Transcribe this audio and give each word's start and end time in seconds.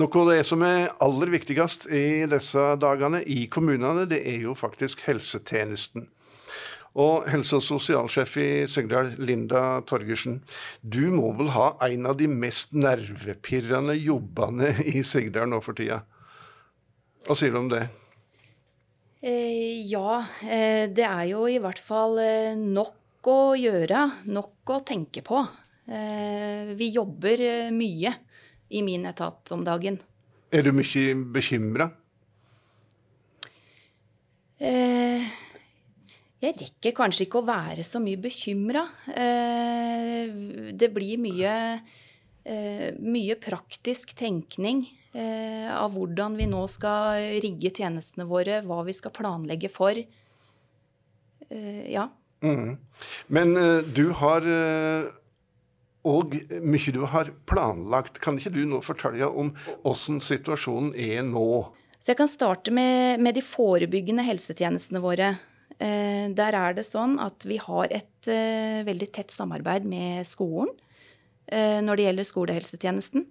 Noe 0.00 0.20
av 0.22 0.30
det 0.30 0.44
som 0.48 0.62
er 0.64 0.94
aller 1.04 1.28
viktigst 1.34 1.82
i 1.92 2.24
disse 2.30 2.62
dagene 2.80 3.18
i 3.28 3.42
kommunene, 3.52 4.06
det 4.08 4.22
er 4.30 4.46
jo 4.46 4.54
faktisk 4.56 5.02
helsetjenesten. 5.04 6.06
Og 7.00 7.26
helse- 7.28 7.58
og 7.58 7.64
sosialsjef 7.66 8.36
i 8.40 8.46
Sigdal, 8.70 9.10
Linda 9.20 9.82
Torgersen. 9.84 10.38
Du 10.80 11.10
må 11.12 11.34
vel 11.36 11.52
ha 11.52 11.74
en 11.84 12.08
av 12.08 12.16
de 12.16 12.30
mest 12.32 12.72
nervepirrende 12.72 13.98
jobbene 13.98 14.72
i 14.94 15.04
Sigdal 15.04 15.50
nå 15.52 15.60
for 15.60 15.76
tida? 15.76 16.00
Hva 17.26 17.36
sier 17.36 17.52
du 17.52 17.60
om 17.60 17.68
det? 17.68 17.84
Eh, 19.20 19.84
ja, 19.90 20.22
eh, 20.48 20.88
det 20.88 21.04
er 21.04 21.26
jo 21.34 21.44
i 21.44 21.60
hvert 21.60 21.82
fall 21.82 22.16
eh, 22.24 22.56
nok 22.56 23.28
å 23.28 23.52
gjøre. 23.58 24.06
Nok 24.32 24.72
å 24.78 24.80
tenke 24.80 25.20
på. 25.26 25.44
Vi 25.90 26.86
jobber 26.94 27.40
mye 27.74 28.12
i 28.70 28.82
min 28.86 29.06
etat 29.10 29.52
om 29.52 29.64
dagen. 29.66 29.98
Er 30.50 30.66
du 30.66 30.72
mye 30.74 31.14
bekymra? 31.34 31.90
Eh, 34.60 35.28
jeg 36.40 36.56
rekker 36.56 36.94
kanskje 36.96 37.26
ikke 37.26 37.42
å 37.42 37.48
være 37.48 37.84
så 37.84 38.00
mye 38.00 38.16
bekymra. 38.20 38.86
Eh, 39.12 40.30
det 40.72 40.88
blir 40.94 41.20
mye, 41.20 41.52
eh, 42.44 42.86
mye 42.96 43.36
praktisk 43.36 44.14
tenkning 44.16 44.86
eh, 45.12 45.68
av 45.68 45.92
hvordan 45.92 46.38
vi 46.40 46.46
nå 46.48 46.62
skal 46.72 47.36
rigge 47.44 47.74
tjenestene 47.76 48.24
våre, 48.24 48.62
hva 48.64 48.80
vi 48.88 48.96
skal 48.96 49.12
planlegge 49.12 49.68
for. 49.72 50.00
Ja. 51.50 52.04
Mm. 52.46 52.76
Men 53.28 53.56
du 53.90 54.12
har 54.14 54.44
og 56.08 56.34
mye 56.64 56.94
du 56.94 57.02
har 57.12 57.32
planlagt. 57.50 58.20
Kan 58.24 58.38
ikke 58.40 58.54
du 58.54 58.62
nå 58.68 58.80
fortelle 58.84 59.28
om 59.28 59.52
hvordan 59.84 60.20
situasjonen 60.24 60.94
er 60.96 61.22
nå? 61.26 61.68
Så 62.00 62.14
Jeg 62.14 62.20
kan 62.22 62.30
starte 62.32 62.72
med, 62.72 63.20
med 63.20 63.36
de 63.36 63.44
forebyggende 63.44 64.24
helsetjenestene 64.24 65.02
våre. 65.04 65.34
Eh, 65.80 66.28
der 66.36 66.56
er 66.56 66.76
det 66.76 66.84
sånn 66.84 67.18
at 67.24 67.44
vi 67.48 67.56
har 67.60 67.88
et 67.88 68.28
eh, 68.28 68.80
veldig 68.84 69.10
tett 69.16 69.32
samarbeid 69.32 69.86
med 69.88 70.28
skolen 70.28 70.72
eh, 71.48 71.80
når 71.80 71.96
det 71.96 72.06
gjelder 72.08 72.28
skolehelsetjenesten. 72.28 73.28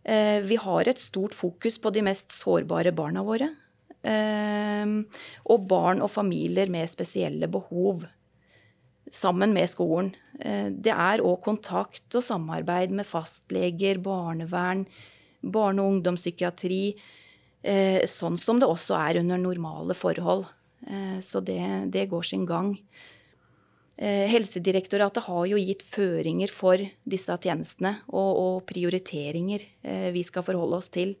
Vi 0.00 0.56
har 0.56 0.88
et 0.88 0.98
stort 0.98 1.34
fokus 1.36 1.74
på 1.76 1.90
de 1.92 2.00
mest 2.00 2.32
sårbare 2.32 2.88
barna 2.96 3.20
våre. 3.20 3.50
Og 4.00 5.66
barn 5.68 6.00
og 6.00 6.08
familier 6.08 6.72
med 6.72 6.88
spesielle 6.88 7.50
behov. 7.52 8.06
Sammen 9.10 9.50
med 9.52 9.66
skolen. 9.66 10.12
Det 10.38 10.92
er 10.94 11.20
òg 11.26 11.40
kontakt 11.42 12.14
og 12.14 12.22
samarbeid 12.22 12.92
med 12.94 13.08
fastleger, 13.08 13.98
barnevern, 13.98 14.84
barne- 15.42 15.82
og 15.82 15.96
ungdomspsykiatri. 15.96 16.94
Sånn 18.06 18.38
som 18.38 18.62
det 18.62 18.70
også 18.70 18.94
er 18.96 19.18
under 19.20 19.42
normale 19.42 19.98
forhold. 19.98 20.46
Eh, 20.86 21.18
så 21.20 21.40
det, 21.40 21.60
det 21.92 22.08
går 22.10 22.22
sin 22.22 22.46
gang. 22.46 22.74
Eh, 23.96 24.26
Helsedirektoratet 24.32 25.26
har 25.26 25.46
jo 25.50 25.60
gitt 25.60 25.84
føringer 25.84 26.52
for 26.52 26.80
disse 27.04 27.36
tjenestene 27.42 27.98
og, 28.08 28.30
og, 28.30 28.54
prioriteringer 28.70 29.66
eh, 29.82 30.08
vi 30.14 30.24
skal 30.24 30.46
forholde 30.46 30.80
oss 30.80 30.88
til. 30.92 31.16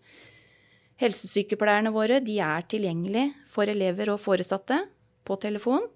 Helsesykepleierne 1.00 1.92
våre 1.92 2.20
er 2.20 2.68
tilgjengelige 2.68 3.32
for 3.48 3.68
elever 3.68 4.12
og 4.12 4.20
foresatte 4.20 4.82
på 5.24 5.36
telefon. 5.40 5.86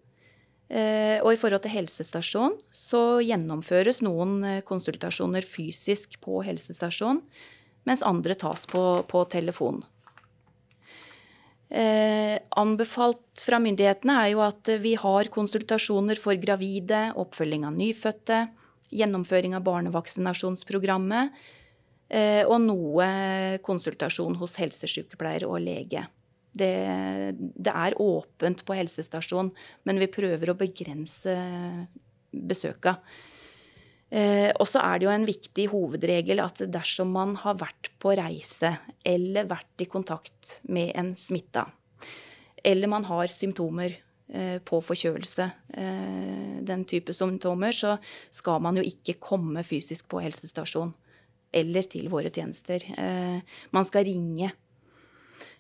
Og 0.75 1.29
i 1.31 1.39
forhold 1.39 1.63
til 1.63 1.71
helsestasjon 1.71 2.57
så 2.75 3.21
gjennomføres 3.23 4.01
noen 4.03 4.41
konsultasjoner 4.67 5.47
fysisk 5.47 6.17
på 6.25 6.41
helsestasjon, 6.43 7.21
mens 7.87 8.03
andre 8.03 8.35
tas 8.35 8.67
på, 8.67 8.83
på 9.07 9.23
telefon. 9.31 9.85
Eh, 11.75 12.39
anbefalt 12.51 13.43
fra 13.43 13.59
myndighetene 13.59 14.15
er 14.23 14.29
jo 14.35 14.43
at 14.45 14.69
vi 14.79 14.93
har 15.01 15.31
konsultasjoner 15.33 16.21
for 16.21 16.39
gravide, 16.39 17.09
oppfølging 17.19 17.65
av 17.67 17.75
nyfødte, 17.75 18.45
gjennomføring 18.95 19.57
av 19.57 19.65
barnevaksinasjonsprogrammet 19.67 21.33
eh, 22.15 22.45
og 22.45 22.61
noe 22.63 23.09
konsultasjon 23.65 24.37
hos 24.39 24.55
helsesykepleier 24.61 25.49
og 25.49 25.59
lege. 25.65 26.05
Det, 26.55 26.75
det, 27.35 27.73
er 27.73 27.97
åpent 27.99 28.63
på 28.67 28.77
helsestasjon, 28.79 29.51
men 29.89 29.99
vi 29.99 30.07
prøver 30.13 30.53
å 30.53 30.59
begrense 30.59 31.35
besøka. 32.31 32.97
Eh, 34.15 34.51
og 34.61 34.69
så 34.71 34.83
er 34.85 35.01
det 35.01 35.09
jo 35.09 35.13
en 35.15 35.27
viktig 35.27 35.67
hovedregel 35.73 36.43
at 36.45 36.63
dersom 36.71 37.11
man 37.17 37.35
har 37.43 37.59
vært 37.59 37.91
på 37.99 38.13
reise 38.15 38.77
eller 39.03 39.49
vært 39.51 39.83
i 39.83 39.89
kontakt 39.91 40.59
med 40.71 40.93
en 40.95 41.15
smitta, 41.19 41.67
eller 42.63 42.91
man 42.93 43.07
har 43.09 43.33
symptomer 43.33 43.97
eh, 44.29 44.61
på 44.63 44.79
forkjølelse, 44.87 45.49
eh, 45.75 46.61
den 46.69 46.85
type 46.89 47.17
symptomer, 47.17 47.75
så 47.75 47.97
skal 48.31 48.63
man 48.63 48.79
jo 48.79 48.87
ikke 48.87 49.19
komme 49.19 49.67
fysisk 49.67 50.07
på 50.13 50.23
helsestasjon 50.23 50.95
eller 51.55 51.87
til 51.87 52.09
våre 52.11 52.31
tjenester. 52.35 52.83
Eh, 52.99 53.59
man 53.75 53.87
skal 53.87 54.07
ringe. 54.09 54.53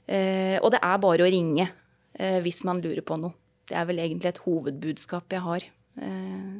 Eh, 0.04 0.58
og 0.60 0.72
det 0.74 0.80
er 0.84 1.00
bare 1.00 1.24
å 1.24 1.30
ringe 1.32 1.66
eh, 1.66 2.40
hvis 2.44 2.62
man 2.68 2.82
lurer 2.84 3.04
på 3.06 3.16
noe. 3.20 3.36
Det 3.64 3.76
er 3.80 3.86
vel 3.88 4.02
egentlig 4.02 4.34
et 4.34 4.42
hovedbudskap 4.44 5.32
jeg 5.32 5.44
har. 5.44 5.68
Eh, 6.00 6.56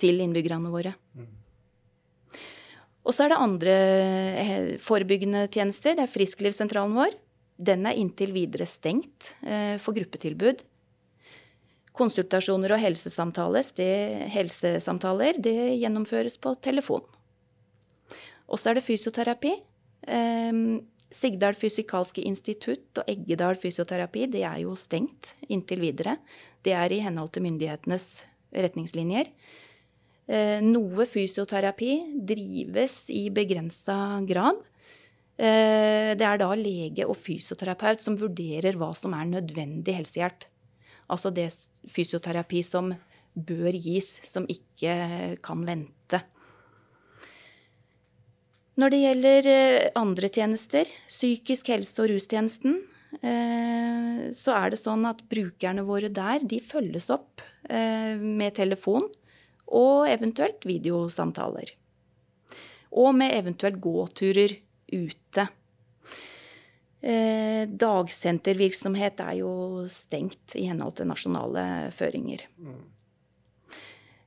til 0.00 0.20
innbyggerne 0.20 0.72
våre. 0.72 0.92
Og 3.06 3.14
så 3.14 3.24
er 3.24 3.32
det 3.32 3.38
andre 3.40 3.74
forebyggende 4.82 5.46
tjenester. 5.52 5.94
Det 5.96 6.04
er 6.04 6.10
Frisklivssentralen 6.10 6.96
vår. 6.98 7.14
Den 7.56 7.86
er 7.88 7.96
inntil 7.96 8.34
videre 8.34 8.66
stengt 8.68 9.30
for 9.80 9.96
gruppetilbud. 9.96 10.60
Konsultasjoner 11.96 12.74
og 12.76 12.82
helsesamtaler, 12.82 13.64
det, 13.78 13.88
helsesamtaler, 14.34 15.38
det 15.40 15.56
gjennomføres 15.78 16.36
på 16.42 16.52
telefon. 16.60 17.06
Og 18.50 18.60
så 18.60 18.74
er 18.74 18.80
det 18.80 18.84
fysioterapi. 18.84 19.54
Sigdal 21.12 21.54
fysikalske 21.54 22.24
institutt 22.26 22.98
og 22.98 23.10
Eggedal 23.10 23.58
fysioterapi 23.60 24.26
det 24.32 24.42
er 24.46 24.58
jo 24.64 24.74
stengt 24.78 25.34
inntil 25.48 25.84
videre. 25.84 26.16
Det 26.66 26.74
er 26.74 26.92
i 26.92 27.02
henhold 27.04 27.30
til 27.34 27.46
myndighetenes 27.46 28.24
retningslinjer. 28.56 29.30
Eh, 30.26 30.58
noe 30.64 31.06
fysioterapi 31.06 31.92
drives 32.26 33.04
i 33.14 33.28
begrensa 33.30 34.18
grad. 34.26 34.58
Eh, 35.38 36.16
det 36.18 36.26
er 36.26 36.42
da 36.42 36.50
lege 36.58 37.06
og 37.06 37.14
fysioterapeut 37.20 38.02
som 38.02 38.18
vurderer 38.18 38.74
hva 38.74 38.90
som 38.98 39.14
er 39.14 39.30
nødvendig 39.30 39.94
helsehjelp. 40.00 40.48
Altså 41.12 41.30
det 41.30 41.52
fysioterapi 41.86 42.64
som 42.66 42.90
bør 43.36 43.76
gis, 43.78 44.16
som 44.26 44.48
ikke 44.50 45.36
kan 45.44 45.62
vente. 45.68 45.95
Når 48.76 48.92
det 48.92 49.00
gjelder 49.02 49.48
eh, 49.52 49.88
andre 49.96 50.30
tjenester, 50.32 50.90
psykisk 51.08 51.72
helse- 51.72 52.04
og 52.04 52.12
rustjenesten, 52.12 52.82
så 53.16 54.52
er 54.52 54.72
det 54.74 54.76
sånn 54.76 55.06
at 55.08 55.22
brukerne 55.30 55.80
våre 55.86 56.10
der, 56.12 56.42
de 56.44 56.58
følges 56.60 57.06
opp 57.14 57.40
med 57.64 58.52
telefon 58.58 59.06
og 59.66 60.10
eventuelt 60.10 60.66
videosamtaler. 60.68 61.70
Og 62.92 63.14
med 63.16 63.32
eventuelt 63.38 63.80
gåturer 63.80 64.58
ute. 64.92 65.46
Eh, 67.06 67.68
dagsentervirksomhet 67.68 69.20
er 69.22 69.34
jo 69.42 69.50
stengt 69.92 70.56
i 70.58 70.64
henhold 70.70 70.96
til 70.98 71.10
nasjonale 71.10 71.64
føringer. 71.94 72.46
Eh, 72.62 72.78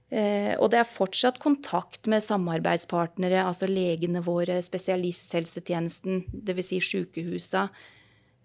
og 0.09 0.72
det 0.74 0.80
er 0.80 0.88
fortsatt 0.90 1.38
kontakt 1.38 2.08
med 2.09 2.24
samarbeidspartnere, 2.25 3.44
altså 3.45 3.68
legene 3.69 4.24
våre, 4.25 4.56
spesialisthelsetjenesten, 4.66 6.24
dvs. 6.33 6.69
Si 6.72 6.80
sykehusa, 6.81 7.68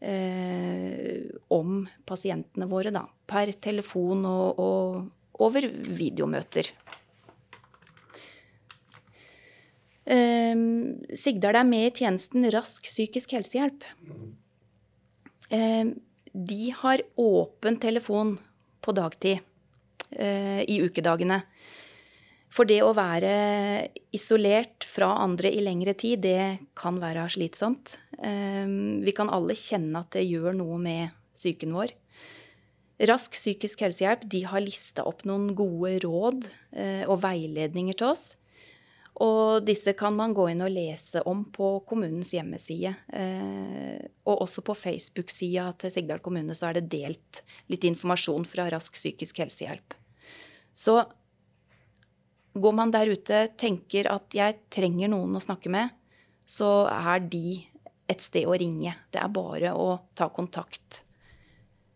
eh, 0.05 1.25
om 1.49 1.85
pasientene 2.07 2.69
våre, 2.71 2.93
da. 2.95 3.05
Per 3.27 3.53
telefon 3.65 4.25
og, 4.29 4.61
og, 4.61 4.99
over 5.45 5.67
videomøter. 5.99 6.71
Eh, 10.05 10.65
Sigdal 11.17 11.61
er 11.61 11.69
med 11.69 11.89
i 11.89 11.95
tjenesten 12.03 12.45
Rask 12.53 12.85
psykisk 12.91 13.37
helsehjelp. 13.39 13.87
Eh, 15.51 15.95
de 16.35 16.63
har 16.83 17.03
åpen 17.21 17.81
telefon 17.81 18.37
på 18.85 18.93
dagtid 18.97 19.41
i 20.15 20.77
ukedagene. 20.85 21.41
For 22.55 22.69
det 22.71 22.79
å 22.87 22.93
være 22.95 23.35
isolert 24.15 24.87
fra 24.87 25.09
andre 25.25 25.51
i 25.51 25.63
lengre 25.65 25.97
tid, 25.99 26.23
det 26.23 26.69
kan 26.79 27.01
være 27.03 27.27
slitsomt. 27.35 27.97
Um, 28.21 29.03
vi 29.03 29.15
kan 29.17 29.33
alle 29.35 29.57
kjenne 29.59 30.05
at 30.05 30.15
det 30.15 30.23
gjør 30.29 30.55
noe 30.61 30.79
med 30.79 31.17
psyken 31.35 31.75
vår. 31.75 31.91
Rask 33.11 33.35
psykisk 33.35 33.83
helsehjelp 33.83 34.23
de 34.31 34.45
har 34.47 34.63
lista 34.63 35.03
opp 35.09 35.25
noen 35.27 35.51
gode 35.59 35.97
råd 36.05 36.47
eh, 36.79 37.03
og 37.11 37.19
veiledninger 37.25 37.97
til 37.99 38.13
oss. 38.13 38.23
Og 39.25 39.67
disse 39.67 39.95
kan 39.99 40.15
man 40.15 40.35
gå 40.35 40.47
inn 40.53 40.63
og 40.63 40.71
lese 40.75 41.23
om 41.27 41.43
på 41.55 41.73
kommunens 41.91 42.31
hjemmeside. 42.35 42.95
Eh, 43.11 43.99
og 44.31 44.47
også 44.47 44.63
på 44.67 44.79
Facebook-sida 44.79 45.73
til 45.83 45.91
Sigdal 45.95 46.23
kommune 46.23 46.55
så 46.55 46.71
er 46.71 46.79
det 46.79 46.87
delt 46.95 47.43
litt 47.71 47.87
informasjon 47.91 48.47
fra 48.47 48.71
Rask 48.71 48.95
psykisk 48.95 49.43
helsehjelp. 49.43 49.99
Så 50.75 50.99
går 52.55 52.73
man 52.73 52.91
der 52.95 53.11
ute, 53.11 53.47
tenker 53.59 54.09
at 54.13 54.35
jeg 54.35 54.59
trenger 54.73 55.11
noen 55.11 55.39
å 55.39 55.43
snakke 55.43 55.71
med, 55.73 55.95
så 56.47 56.87
er 56.91 57.23
de 57.31 57.63
et 58.11 58.21
sted 58.21 58.47
å 58.47 58.57
ringe. 58.59 58.93
Det 59.11 59.23
er 59.23 59.33
bare 59.33 59.73
å 59.75 59.97
ta 60.15 60.29
kontakt. 60.35 61.03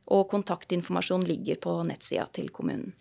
Og 0.08 0.24
kontaktinformasjon 0.30 1.26
ligger 1.28 1.60
på 1.60 1.74
nettsida 1.86 2.26
til 2.32 2.48
kommunen. 2.54 2.94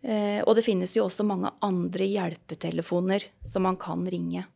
Eh, 0.00 0.40
og 0.40 0.56
det 0.56 0.64
finnes 0.64 0.94
jo 0.96 1.04
også 1.04 1.26
mange 1.28 1.52
andre 1.62 2.06
hjelpetelefoner 2.08 3.26
som 3.46 3.66
man 3.68 3.76
kan 3.80 4.02
ringe. 4.08 4.46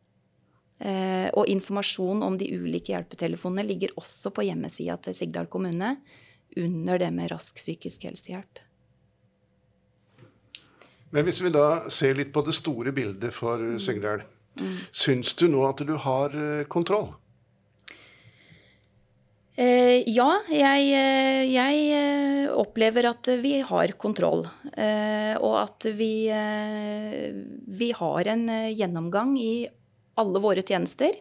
Eh, 0.79 1.29
og 1.31 1.47
informasjon 1.47 2.23
om 2.25 2.37
de 2.37 2.49
ulike 2.57 2.91
hjelpetelefonene 2.91 3.63
ligger 3.63 3.93
også 4.01 4.33
på 4.35 4.47
hjemmesida 4.47 4.97
til 5.05 5.15
Sigdal 5.15 5.47
kommune 5.47 5.95
under 6.57 6.99
det 6.99 7.11
med 7.15 7.31
rask 7.31 7.61
psykisk 7.61 8.09
helsehjelp. 8.09 8.59
Men 11.15 11.27
hvis 11.27 11.39
vi 11.39 11.51
da 11.53 11.85
ser 11.93 12.17
litt 12.17 12.33
på 12.35 12.43
det 12.43 12.57
store 12.57 12.91
bildet 12.95 13.31
for 13.33 13.61
mm. 13.61 13.77
Sigdal, 13.79 14.25
mm. 14.59 14.73
syns 14.91 15.31
du 15.39 15.47
nå 15.47 15.63
at 15.69 15.83
du 15.87 15.95
har 16.03 16.35
eh, 16.35 16.65
kontroll? 16.67 17.13
Eh, 19.55 20.03
ja, 20.11 20.31
jeg, 20.51 20.87
eh, 20.91 21.45
jeg, 21.47 21.83
eh, 21.95 22.47
opplever 22.51 23.07
at 23.07 23.29
vi 23.39 23.61
har 23.63 23.93
kontroll. 23.95 24.43
Og 24.75 25.55
at 25.59 25.87
vi, 25.95 26.27
vi 27.79 27.89
har 27.95 28.27
en 28.31 28.43
gjennomgang 28.75 29.35
i 29.39 29.65
alle 30.19 30.41
våre 30.43 30.63
tjenester 30.63 31.15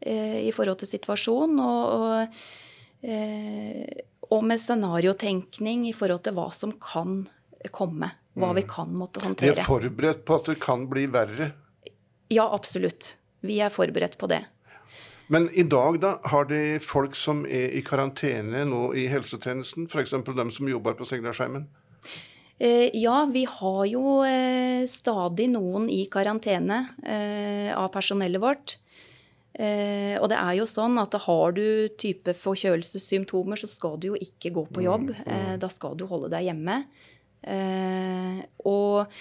i 0.00 0.52
forhold 0.54 0.80
til 0.80 0.90
situasjonen. 0.90 1.60
Og, 1.60 2.38
og 4.32 4.44
med 4.48 4.62
scenariotenkning 4.62 5.86
i 5.90 5.94
forhold 5.96 6.24
til 6.26 6.36
hva 6.36 6.48
som 6.54 6.72
kan 6.80 7.24
komme. 7.74 8.10
Hva 8.36 8.50
vi 8.52 8.66
mm. 8.66 8.68
kan 8.68 8.92
måtte 8.92 9.22
håndtere. 9.24 9.54
Vi 9.56 9.62
er 9.62 9.66
forberedt 9.66 10.26
på 10.28 10.36
at 10.36 10.50
det 10.50 10.58
kan 10.60 10.84
bli 10.90 11.06
verre? 11.08 11.54
Ja, 12.28 12.44
absolutt. 12.52 13.14
Vi 13.46 13.60
er 13.64 13.72
forberedt 13.72 14.18
på 14.20 14.28
det. 14.28 14.42
Men 15.32 15.48
i 15.56 15.64
dag 15.66 15.98
da, 16.02 16.16
har 16.30 16.46
de 16.50 16.78
folk 16.82 17.16
som 17.18 17.42
er 17.48 17.72
i 17.74 17.82
karantene 17.86 18.62
nå 18.68 18.82
i 18.94 19.08
helsetjenesten, 19.10 19.88
f.eks. 19.90 20.14
dem 20.36 20.52
som 20.54 20.68
jobber 20.70 20.94
på 20.98 21.08
Sigdalsheimen? 21.08 21.66
Eh, 22.58 22.88
ja, 22.96 23.24
vi 23.32 23.44
har 23.50 23.82
jo 23.90 24.20
eh, 24.24 24.86
stadig 24.88 25.48
noen 25.52 25.90
i 25.92 26.04
karantene 26.12 26.86
eh, 27.02 27.72
av 27.76 27.90
personellet 27.94 28.42
vårt. 28.42 28.76
Eh, 29.56 30.14
og 30.20 30.28
det 30.28 30.38
er 30.38 30.58
jo 30.58 30.68
sånn 30.68 30.98
at 31.00 31.16
har 31.26 31.56
du 31.56 31.88
type 31.96 32.32
forkjølelsessymptomer, 32.36 33.60
så 33.60 33.68
skal 33.70 33.98
du 34.00 34.10
jo 34.12 34.18
ikke 34.20 34.52
gå 34.54 34.66
på 34.72 34.84
jobb. 34.84 35.10
Mm, 35.10 35.20
mm. 35.24 35.34
Eh, 35.34 35.54
da 35.60 35.70
skal 35.72 35.96
du 35.98 36.06
holde 36.08 36.30
deg 36.32 36.50
hjemme. 36.50 36.82
Eh, 37.46 38.40
og 38.66 39.12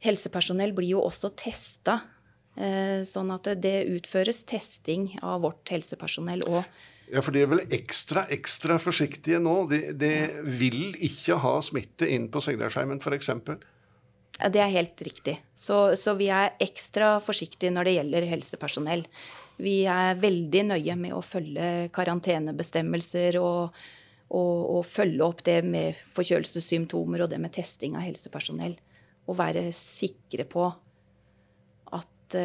helsepersonell 0.00 0.72
blir 0.76 0.94
jo 0.96 1.04
også 1.04 1.34
testa 1.36 2.00
Eh, 2.60 3.00
sånn 3.06 3.30
at 3.32 3.46
det 3.62 3.86
utføres 3.88 4.42
testing 4.48 5.12
av 5.22 5.44
vårt 5.46 5.70
helsepersonell 5.72 6.42
òg. 6.50 6.66
Ja, 7.10 7.22
for 7.24 7.34
de 7.34 7.42
er 7.42 7.50
vel 7.50 7.62
ekstra 7.74 8.26
ekstra 8.30 8.76
forsiktige 8.82 9.40
nå? 9.42 9.54
De, 9.70 9.80
de 9.98 10.10
ja. 10.12 10.26
vil 10.44 10.96
ikke 11.06 11.38
ha 11.42 11.56
smitte 11.64 12.08
inn 12.10 12.28
på 12.30 12.42
Sigdalsheimen 12.44 13.00
f.eks.? 13.02 13.30
Ja, 14.40 14.50
det 14.52 14.62
er 14.62 14.74
helt 14.74 15.00
riktig. 15.06 15.38
Så, 15.58 15.96
så, 15.98 16.14
vi 16.18 16.28
er 16.32 16.54
ekstra 16.62 17.16
forsiktige 17.24 17.72
når 17.74 17.88
det 17.88 17.96
gjelder 17.96 18.28
helsepersonell. 18.34 19.06
Vi 19.60 19.82
er 19.90 20.20
veldig 20.20 20.62
nøye 20.70 20.96
med 21.00 21.16
å 21.16 21.24
følge 21.24 21.88
karantenebestemmelser 21.96 23.40
og, 23.40 23.80
og, 24.30 24.56
og 24.76 24.86
følge 24.86 25.26
opp 25.26 25.42
det 25.46 25.58
med 25.66 25.98
forkjølelsessymptomer 26.14 27.24
og 27.24 27.32
det 27.32 27.40
med 27.42 27.54
testing 27.54 27.98
av 27.98 28.06
helsepersonell. 28.06 28.76
Og 29.26 29.38
være 29.38 29.68
sikre 29.74 30.46
på 30.48 30.68
at 31.98 32.36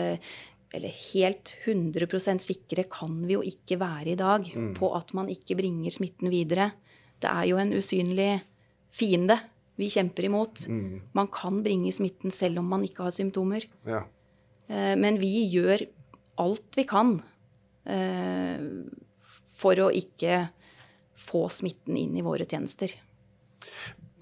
eller 0.76 0.92
helt 1.14 1.54
100% 1.64 2.44
sikre 2.44 2.86
kan 2.92 3.14
vi 3.28 3.38
jo 3.38 3.44
ikke 3.46 3.78
være 3.80 4.12
i 4.12 4.20
dag 4.20 4.48
mm. 4.50 4.72
på 4.76 4.90
at 4.98 5.14
man 5.18 5.30
ikke 5.32 5.58
bringer 5.60 5.94
smitten 5.94 6.32
videre. 6.34 6.72
Det 7.22 7.30
er 7.32 7.48
jo 7.52 7.60
en 7.62 7.72
usynlig 7.78 8.32
fiende 8.96 9.38
vi 9.80 9.90
kjemper 9.92 10.28
imot. 10.28 10.66
Mm. 10.72 11.00
Man 11.16 11.30
kan 11.32 11.62
bringe 11.64 11.94
smitten 11.96 12.34
selv 12.36 12.62
om 12.62 12.70
man 12.72 12.84
ikke 12.88 13.08
har 13.08 13.16
symptomer. 13.16 13.68
Ja. 13.88 14.04
Eh, 14.68 14.94
men 15.00 15.20
vi 15.22 15.48
gjør 15.54 15.86
alt 16.44 16.76
vi 16.76 16.86
kan 16.88 17.18
eh, 17.88 18.60
for 19.56 19.80
å 19.84 19.92
ikke 19.96 20.48
få 21.15 21.47
smitten 21.53 21.97
inn 22.00 22.17
i 22.17 22.25
våre 22.25 22.47
tjenester. 22.47 22.94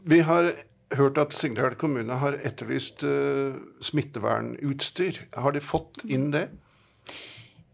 Vi 0.03 0.19
har 0.25 0.53
hørt 0.93 1.17
at 1.17 1.33
Sigdal 1.33 1.77
kommune 1.79 2.19
har 2.21 2.37
etterlyst 2.45 3.05
uh, 3.07 3.55
smittevernutstyr. 3.81 5.23
Har 5.33 5.55
de 5.55 5.63
fått 5.63 6.03
inn 6.05 6.31
det? 6.35 6.47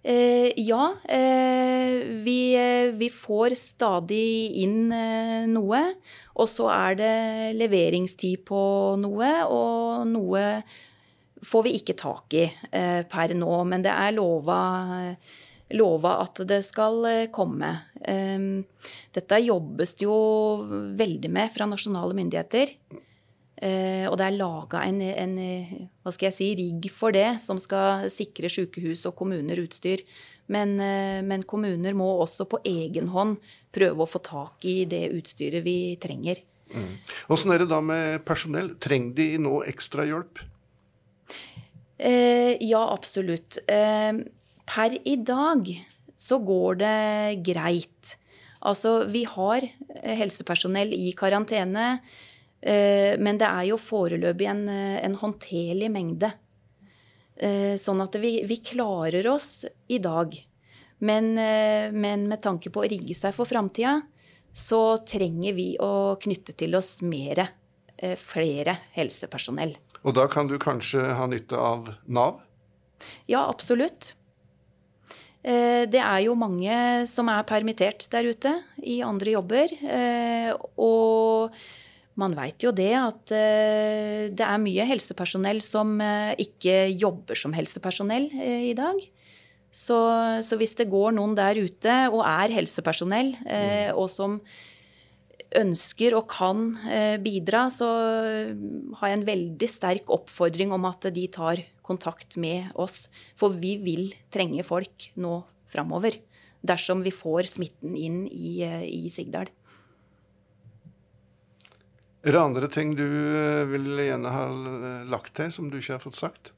Eh, 0.02 0.52
ja. 0.56 0.96
Eh, 1.04 2.06
vi, 2.24 2.56
eh, 2.56 2.94
vi, 2.94 3.10
får 3.10 3.56
stadig 3.56 4.52
inn 4.64 4.92
eh, 4.92 5.48
noe. 5.52 5.82
Og 6.40 6.48
så 6.48 6.70
er 6.72 6.96
det 7.00 7.16
leveringstid 7.60 8.46
på 8.48 8.62
noe, 9.02 9.34
og 9.52 10.08
noe 10.08 10.46
får 11.44 11.66
vi 11.66 11.76
ikke 11.80 11.98
tak 12.00 12.36
i 12.40 12.46
eh, 12.48 13.04
per 13.12 13.36
nå. 13.36 13.52
Men 13.68 13.84
det 13.84 13.92
er 13.92 14.16
lova 14.16 14.62
lova 15.76 16.16
at 16.24 16.42
det 16.50 16.62
skal 16.66 17.28
komme. 17.36 17.70
Dette 18.00 19.40
jobbes 19.44 19.94
det 20.00 20.08
jo 20.08 20.16
veldig 20.98 21.30
med 21.36 21.52
fra 21.54 21.68
nasjonale 21.70 22.18
myndigheter. 22.18 22.74
Eh, 23.60 24.06
og 24.08 24.16
det 24.20 24.24
er 24.24 24.38
laga 24.40 24.86
en, 24.88 25.02
en, 25.04 25.34
hva 26.00 26.14
skal 26.16 26.30
jeg 26.30 26.36
si, 26.38 26.48
rigg 26.56 26.86
for 26.96 27.12
det, 27.12 27.42
som 27.44 27.60
skal 27.60 28.08
sikre 28.12 28.48
sykehus 28.52 29.04
og 29.10 29.18
kommuner 29.20 29.60
utstyr. 29.60 30.06
Men, 30.50 30.78
eh, 30.80 31.20
men, 31.26 31.44
kommuner 31.44 31.98
må 31.98 32.08
også 32.24 32.48
på 32.50 32.62
egen 32.66 33.12
hånd 33.14 33.38
prøve 33.76 34.06
å 34.06 34.10
få 34.10 34.22
tak 34.26 34.66
i 34.66 34.82
det 34.90 35.10
utstyret 35.14 35.66
vi 35.66 35.98
trenger. 36.02 36.40
Mm. 36.72 36.96
Åssen 37.34 37.52
er 37.52 37.62
det 37.62 37.70
da 37.72 37.82
med 37.84 38.24
personell? 38.26 38.72
Trenger 38.82 39.14
de 39.18 39.28
nå 39.44 39.60
ekstra 39.70 40.08
hjelp? 40.08 40.42
Eh, 42.00 42.56
ja, 42.64 42.82
absolutt. 42.94 43.60
Eh, 43.68 44.24
per 44.70 44.96
i 45.08 45.18
dag 45.26 45.68
så 46.20 46.40
går 46.44 46.82
det 46.82 46.96
greit. 47.48 48.16
Altså, 48.60 49.06
vi 49.08 49.24
har 49.28 49.66
helsepersonell 50.04 50.92
i 50.94 51.14
karantene. 51.18 52.00
Eh, 52.62 53.16
men 53.20 53.40
det 53.40 53.48
er 53.48 53.70
jo 53.70 53.80
foreløpig 53.80 54.50
en, 54.52 54.66
eh, 54.68 55.00
en 55.06 55.16
håndterlig 55.16 55.90
mengde. 55.92 56.34
Eh, 57.40 57.76
sånn 57.80 58.04
at 58.04 58.18
vi, 58.20 58.44
vi, 58.44 58.60
klarer 58.60 59.28
oss 59.32 59.66
i 59.88 60.00
dag. 60.04 60.36
Men, 61.00 61.32
men, 61.96 62.26
med 62.28 62.42
tanke 62.44 62.68
på 62.76 62.82
å 62.84 62.88
rigge 62.92 63.16
seg 63.16 63.32
for 63.32 63.48
framtida, 63.48 64.02
så 64.52 65.00
trenger 65.08 65.56
vi 65.56 65.70
å 65.80 66.18
knytte 66.20 66.52
til 66.60 66.76
oss 66.76 66.98
mere, 67.08 67.46
flere 68.20 68.74
helsepersonell. 68.98 69.72
Og 70.04 70.18
da 70.18 70.26
kan 70.28 70.52
du 70.52 70.58
kanskje 70.60 71.06
ha 71.16 71.30
nytte 71.32 71.56
av 71.56 71.88
Nav? 72.04 72.42
Ja, 73.32 73.46
absolutt. 73.48 74.12
Det 75.40 76.00
er 76.04 76.20
jo 76.26 76.34
mange 76.36 77.06
som 77.08 77.30
er 77.32 77.46
permittert 77.48 78.04
der 78.12 78.28
ute 78.28 78.52
i 78.84 78.98
andre 79.06 79.38
jobber. 79.38 79.72
Og 80.76 81.54
man 82.20 82.36
veit 82.36 82.60
jo 82.66 82.74
det 82.76 82.92
at 83.00 83.32
uh, 83.32 84.26
det 84.28 84.44
er 84.44 84.60
mye 84.60 84.88
helsepersonell 84.90 85.62
som 85.64 85.94
ikke 86.36 86.90
jobber 86.92 87.40
som 87.40 87.56
helsepersonell 87.56 88.28
i 88.68 88.76
dag. 88.76 89.00
Så, 89.72 90.00
så, 90.44 90.58
hvis 90.60 90.76
det 90.76 90.90
går 90.92 91.14
noen 91.16 91.38
der 91.38 91.62
ute 91.62 91.96
og 92.10 92.26
er 92.26 92.52
helsepersonell, 92.58 93.36
mm. 93.40 93.96
og 93.96 94.10
som 94.12 94.40
ønsker 95.58 96.14
og 96.18 96.28
kan 96.30 96.68
bidra, 97.24 97.64
så 97.74 97.88
har 99.00 99.10
jeg 99.10 99.18
en 99.18 99.26
veldig 99.26 99.70
sterk 99.72 100.12
oppfordring 100.14 100.76
om 100.76 100.86
at 100.86 101.08
de 101.16 101.24
tar 101.34 101.64
kontakt 101.82 102.38
med 102.38 102.70
oss. 102.78 103.08
For 103.40 103.56
vi 103.58 103.78
vil 103.82 104.12
trenge 104.30 104.66
folk 104.68 105.10
nå 105.18 105.40
framover. 105.72 106.20
Dersom 106.62 107.02
vi 107.06 107.14
får 107.16 107.50
smitten 107.50 107.96
inn 107.98 108.26
i, 108.30 108.62
i 108.62 109.10
Sigdal. 109.10 109.50
Er 112.20 112.36
det 112.36 112.42
andre 112.42 112.68
ting 112.68 112.96
du 113.00 113.06
eh, 113.08 113.66
vil 113.72 113.94
gjerne 114.04 114.32
ha 114.34 114.48
lagt 115.08 115.38
til, 115.40 115.52
som 115.56 115.70
du 115.72 115.78
ikke 115.80 115.96
har 115.96 116.04
fått 116.04 116.20
sagt? 116.20 116.52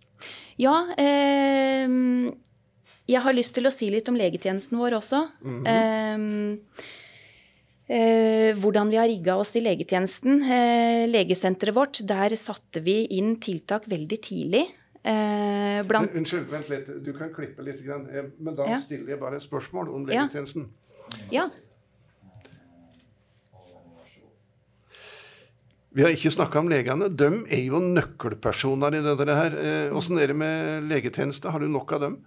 Ja. 0.57 0.73
Eh, 0.97 1.85
jeg 3.11 3.21
har 3.21 3.37
lyst 3.37 3.53
til 3.57 3.69
å 3.69 3.73
si 3.73 3.91
litt 3.93 4.09
om 4.09 4.17
legetjenesten 4.17 4.79
vår 4.79 4.97
også. 4.97 5.27
Mm 5.41 5.61
-hmm. 5.63 5.67
Eh, 5.69 6.83
hvordan 7.91 8.91
vi 8.91 8.99
har 8.99 9.09
rigga 9.09 9.35
oss 9.41 9.55
i 9.59 9.63
legetjenesten. 9.65 10.37
Eh, 10.45 11.07
legesenteret 11.11 11.75
vårt, 11.75 11.99
der 12.07 12.35
satte 12.39 12.79
vi 12.85 13.01
inn 13.17 13.33
tiltak 13.43 13.89
veldig 13.91 14.19
tidlig. 14.23 14.61
Eh, 15.01 15.81
blant... 15.89 16.13
Unnskyld, 16.15 16.47
vent 16.53 16.71
litt. 16.71 16.87
Du 17.03 17.11
kan 17.17 17.33
klippe 17.35 17.65
litt. 17.65 17.81
Men 17.83 18.55
da 18.55 18.69
ja. 18.69 18.79
stiller 18.79 19.15
jeg 19.15 19.21
bare 19.21 19.41
et 19.41 19.43
spørsmål 19.43 19.91
om 19.91 20.07
legetjenesten. 20.07 20.69
Ja. 21.33 21.49
ja. 21.49 21.49
Vi 25.91 26.05
har 26.05 26.15
ikke 26.15 26.31
snakka 26.31 26.61
om 26.61 26.71
legene. 26.71 27.11
De 27.11 27.31
er 27.51 27.65
jo 27.65 27.81
nøkkelpersoner 27.83 28.95
i 28.95 29.03
dette 29.03 29.35
her. 29.35 29.57
Åssen 29.91 30.21
er 30.21 30.31
det 30.31 30.37
med 30.39 30.87
legetjeneste? 30.87 31.51
Har 31.51 31.59
du 31.59 31.67
nok 31.67 31.91
av 31.97 32.05
dem? 32.05 32.21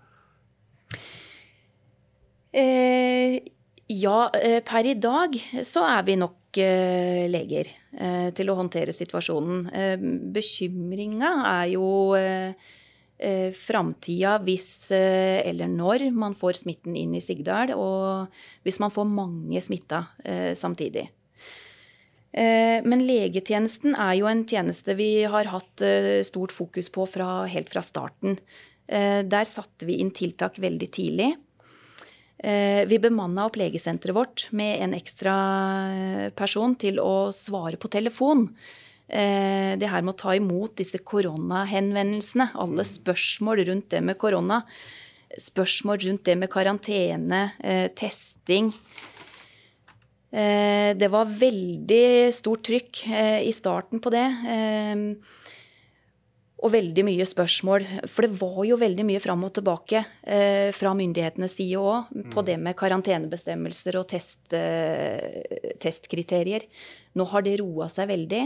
Eh, 2.55 3.41
ja, 3.87 4.31
eh, 4.33 4.63
per 4.65 4.87
i 4.87 4.95
dag 4.97 5.35
så 5.65 5.83
er 5.85 6.05
vi 6.07 6.17
nok 6.17 6.57
eh, 6.57 7.27
leger 7.29 7.69
eh, 7.93 8.31
til 8.37 8.49
å 8.49 8.57
håndtere 8.57 8.95
situasjonen. 8.97 9.67
Bekymringa 10.33 11.35
er 11.59 11.75
jo 11.75 11.91
framtida 13.55 14.35
hvis 14.43 14.91
eller 14.91 15.71
når 15.71 16.03
man 16.13 16.35
får 16.37 16.59
smitten 16.59 16.97
inn 16.99 17.15
i 17.15 17.23
Sigdal, 17.23 17.71
og 17.79 18.27
hvis 18.67 18.81
man 18.83 18.93
får 18.93 19.07
mange 19.09 19.63
smitta 19.65 20.01
samtidig. 20.59 21.07
Men 22.35 23.05
legetjenesten 23.07 23.95
er 23.95 24.19
jo 24.19 24.29
en 24.29 24.43
tjeneste 24.51 24.99
vi 24.99 25.23
har 25.31 25.49
hatt 25.55 25.87
stort 26.27 26.53
fokus 26.53 26.91
på 26.93 27.07
fra, 27.09 27.47
helt 27.49 27.71
fra 27.73 27.85
starten. 27.87 28.37
Der 28.85 29.49
satte 29.49 29.89
vi 29.89 30.03
inn 30.03 30.13
tiltak 30.13 30.59
veldig 30.61 30.91
tidlig. 30.99 31.31
Eh, 32.39 32.83
vi 32.91 32.99
bemanna 32.99 33.47
opp 33.47 33.57
legesenteret 33.57 34.17
vårt 34.17 34.49
med 34.51 34.83
en 34.83 34.95
ekstra 34.97 35.35
eh, 35.95 36.31
person 36.35 36.75
til 36.75 36.99
å 36.99 37.31
svare 37.33 37.79
på 37.79 37.91
telefon. 37.93 38.49
Eh, 39.07 39.79
det 39.79 39.91
her 39.91 40.03
med 40.03 40.17
å 40.17 40.23
ta 40.25 40.35
imot 40.35 40.75
disse 40.81 40.99
koronahenvendelsene, 40.99 42.51
alle 42.59 42.87
spørsmål 42.89 43.65
rundt 43.71 43.91
det 43.95 44.03
med 44.03 44.19
korona. 44.19 44.65
Spørsmål 45.41 46.03
rundt 46.09 46.27
det 46.27 46.37
med 46.39 46.51
karantene, 46.51 47.49
testing. 47.99 48.69
Det 50.31 51.09
var 51.11 51.33
veldig 51.41 52.31
stort 52.35 52.63
trykk 52.69 53.01
i 53.43 53.51
starten 53.55 54.03
på 54.03 54.13
det 54.15 54.29
og 56.63 56.71
veldig 56.73 57.05
mye 57.07 57.27
spørsmål. 57.27 57.87
For 58.11 58.27
det 58.27 58.39
var 58.41 58.61
jo 58.69 58.79
veldig 58.81 59.07
mye 59.07 59.23
fram 59.23 59.43
og 59.47 59.55
tilbake 59.57 60.05
eh, 60.23 60.71
fra 60.77 60.95
myndighetenes 60.97 61.57
side 61.59 61.81
òg 61.81 62.13
på 62.33 62.45
mm. 62.45 62.47
det 62.49 62.59
med 62.63 62.79
karantenebestemmelser 62.79 63.99
og 64.01 64.07
test, 64.13 64.47
eh, 64.57 65.75
testkriterier. 65.83 66.69
Nå 67.19 67.27
har 67.33 67.45
det 67.47 67.59
roa 67.61 67.91
seg 67.93 68.09
veldig. 68.13 68.45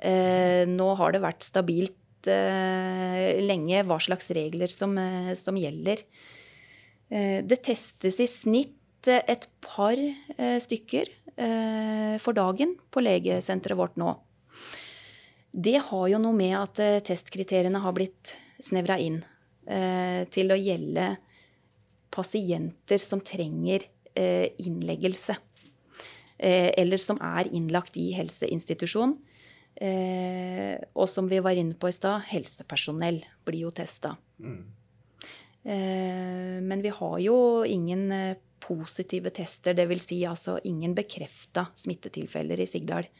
Eh, 0.00 0.62
nå 0.68 0.92
har 1.00 1.16
det 1.16 1.24
vært 1.24 1.46
stabilt 1.46 2.30
eh, 2.30 3.40
lenge 3.40 3.84
hva 3.88 3.98
slags 4.02 4.30
regler 4.36 4.70
som, 4.72 4.96
eh, 5.00 5.32
som 5.38 5.56
gjelder. 5.56 6.04
Eh, 7.10 7.40
det 7.42 7.62
testes 7.66 8.20
i 8.20 8.28
snitt 8.28 8.76
et 9.08 9.46
par 9.64 9.96
stykker 10.60 11.08
for 12.20 12.36
dagen 12.36 12.74
på 12.92 13.00
legesenteret 13.00 13.78
vårt 13.78 13.96
nå. 13.96 14.10
Det 15.50 15.78
har 15.82 16.06
jo 16.12 16.20
noe 16.22 16.36
med 16.36 16.54
at 16.54 16.80
eh, 16.82 17.00
testkriteriene 17.02 17.82
har 17.82 17.94
blitt 17.96 18.36
snevra 18.62 18.98
inn 19.02 19.18
eh, 19.66 20.22
til 20.30 20.54
å 20.54 20.58
gjelde 20.58 21.14
pasienter 22.14 23.02
som 23.02 23.22
trenger 23.22 23.86
eh, 24.14 24.50
innleggelse. 24.62 25.38
Eller 26.40 26.96
som 26.96 27.18
er 27.20 27.50
innlagt 27.52 27.98
i 28.00 28.14
helseinstitusjon. 28.16 29.10
Og 29.84 31.08
som 31.12 31.26
vi 31.28 31.40
var 31.44 31.58
inne 31.60 31.76
på 31.76 31.90
i 31.90 31.92
stad, 31.92 32.22
helsepersonell 32.30 33.18
blir 33.44 33.66
jo 33.66 33.72
testa. 33.76 34.14
Mm. 34.40 34.62
Men 36.64 36.80
vi 36.80 36.94
har 36.96 37.18
jo 37.20 37.36
ingen 37.68 38.06
positive 38.64 39.34
tester, 39.36 39.76
dvs. 39.76 40.06
Si 40.06 40.22
altså 40.24 40.56
ingen 40.64 40.96
bekrefta 40.96 41.66
smittetilfeller 41.76 42.64
i 42.64 42.68
Sigdal 42.72 43.12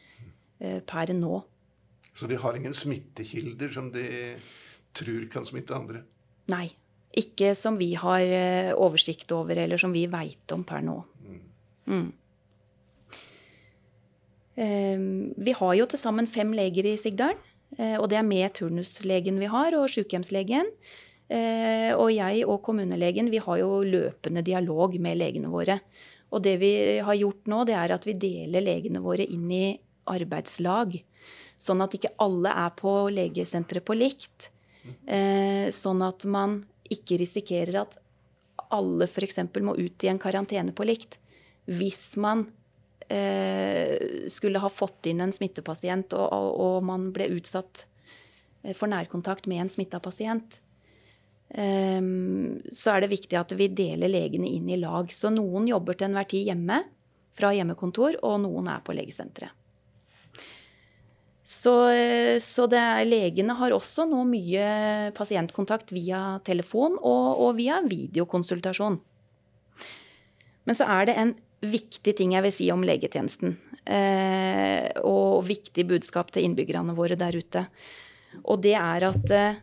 per 0.57 1.13
nå. 1.13 1.43
Så 2.17 2.27
de 2.27 2.37
har 2.39 2.57
ingen 2.57 2.73
smittekilder 2.75 3.71
som 3.71 3.91
de 3.93 4.05
tror 4.97 5.27
kan 5.31 5.45
smitte 5.47 5.75
andre? 5.75 6.03
Nei. 6.51 6.67
Ikke 7.17 7.51
som 7.59 7.75
vi 7.75 7.89
har 7.99 8.23
eh, 8.23 8.71
oversikt 8.71 9.31
over, 9.35 9.57
eller 9.59 9.79
som 9.79 9.91
vi 9.91 10.05
veit 10.07 10.51
om 10.55 10.63
per 10.67 10.83
nå. 10.85 10.95
Mm. 11.27 11.39
Mm. 11.91 12.09
Um, 14.61 15.31
vi 15.35 15.55
har 15.57 15.73
jo 15.75 15.87
til 15.91 15.99
sammen 15.99 16.27
fem 16.29 16.53
leger 16.55 16.87
i 16.87 16.97
Sigdal. 16.99 17.35
Uh, 17.75 17.97
og 17.99 18.09
det 18.11 18.19
er 18.19 18.27
med 18.27 18.51
turnuslegen 18.55 19.39
vi 19.41 19.51
har, 19.51 19.75
og 19.75 19.91
sykehjemslegen. 19.91 20.71
Uh, 21.31 21.91
og 21.95 22.09
jeg 22.11 22.47
og 22.47 22.61
kommunelegen 22.63 23.31
vi 23.31 23.39
har 23.43 23.59
jo 23.59 23.83
løpende 23.87 24.43
dialog 24.43 24.95
med 24.99 25.19
legene 25.19 25.51
våre. 25.51 25.79
Og 26.31 26.43
det 26.43 26.57
vi 26.63 26.73
har 27.03 27.19
gjort 27.19 27.47
nå, 27.51 27.63
det 27.67 27.75
er 27.75 27.95
at 27.95 28.07
vi 28.07 28.15
deler 28.15 28.63
legene 28.63 29.03
våre 29.03 29.27
inn 29.27 29.47
i 29.51 29.65
arbeidslag. 30.11 30.95
Sånn 31.61 31.83
at 31.83 31.93
ikke 31.93 32.15
alle 32.23 32.53
er 32.57 32.71
på 32.73 32.91
legesenteret 33.13 33.85
på 33.85 33.93
likt. 33.97 34.49
Eh, 35.05 35.69
sånn 35.69 36.01
at 36.01 36.25
man 36.25 36.61
ikke 36.91 37.19
risikerer 37.21 37.83
at 37.83 37.99
alle 38.73 39.05
f.eks. 39.05 39.37
må 39.61 39.75
ut 39.77 40.03
i 40.03 40.09
en 40.09 40.21
karantene 40.21 40.73
på 40.73 40.87
likt. 40.89 41.19
Hvis 41.69 42.15
man 42.17 42.47
eh, 43.11 44.25
skulle 44.31 44.63
ha 44.63 44.71
fått 44.73 45.11
inn 45.11 45.21
en 45.21 45.35
smittepasient, 45.35 46.17
og, 46.17 46.25
og, 46.33 46.49
og, 46.65 46.75
man 46.89 47.11
ble 47.13 47.29
utsatt 47.37 47.85
eh, 48.63 48.73
for 48.73 48.89
nærkontakt 48.89 49.49
med 49.51 49.67
en 49.67 49.73
smitta 49.73 50.01
pasient. 50.01 50.61
Så 51.51 52.91
er 52.93 53.01
det 53.03 53.09
viktig 53.11 53.35
at 53.35 53.51
vi 53.59 53.65
deler 53.75 54.07
legene 54.07 54.47
inn 54.47 54.69
i 54.71 54.77
lag. 54.79 55.09
Så 55.11 55.27
noen 55.35 55.65
jobber 55.67 55.97
til 55.99 56.07
enhver 56.07 56.29
tid 56.31 56.47
hjemme 56.47 56.77
fra 57.35 57.49
hjemmekontor, 57.51 58.21
og 58.23 58.37
noen 58.45 58.69
er 58.71 58.79
på 58.87 58.95
legesenteret. 58.95 59.51
Så, 61.51 61.73
så 62.39 62.65
er, 62.71 63.01
legene 63.03 63.57
har 63.59 63.73
også 63.75 64.05
nå 64.07 64.21
mye 64.29 65.11
pasientkontakt 65.17 65.91
via 65.91 66.39
telefon 66.47 66.95
og, 66.95 67.25
og, 67.43 67.55
via 67.57 67.81
videokonsultasjon. 67.83 68.99
Men 70.63 70.77
så 70.77 70.87
er 70.95 71.09
det 71.09 71.17
en 71.19 71.33
viktig 71.61 72.13
ting 72.17 72.37
jeg 72.37 72.45
vil 72.45 72.55
si 72.55 72.69
om 72.71 72.85
legetjenesten. 72.87 73.57
Eh, 73.83 74.87
og 75.03 75.43
viktig 75.49 75.85
budskap 75.89 76.31
til 76.31 76.47
innbyggerne 76.47 76.95
våre 76.95 77.17
der 77.19 77.35
ute. 77.35 77.65
Og 78.45 78.61
det 78.63 78.77
er 78.79 79.09
at 79.09 79.35
eh, 79.35 79.59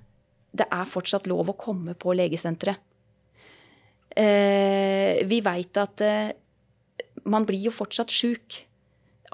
det 0.58 0.66
er 0.68 0.92
fortsatt 0.92 1.28
lov 1.30 1.52
å 1.52 1.58
komme 1.58 1.96
på 1.98 2.14
legesenteret. 2.16 2.84
Eh, 4.18 5.24
vi 5.28 5.40
veit 5.44 5.78
at 5.78 6.02
eh, 6.02 6.32
man 7.28 7.44
blir 7.46 7.68
jo 7.68 7.74
fortsatt 7.74 8.10
sjuk 8.10 8.62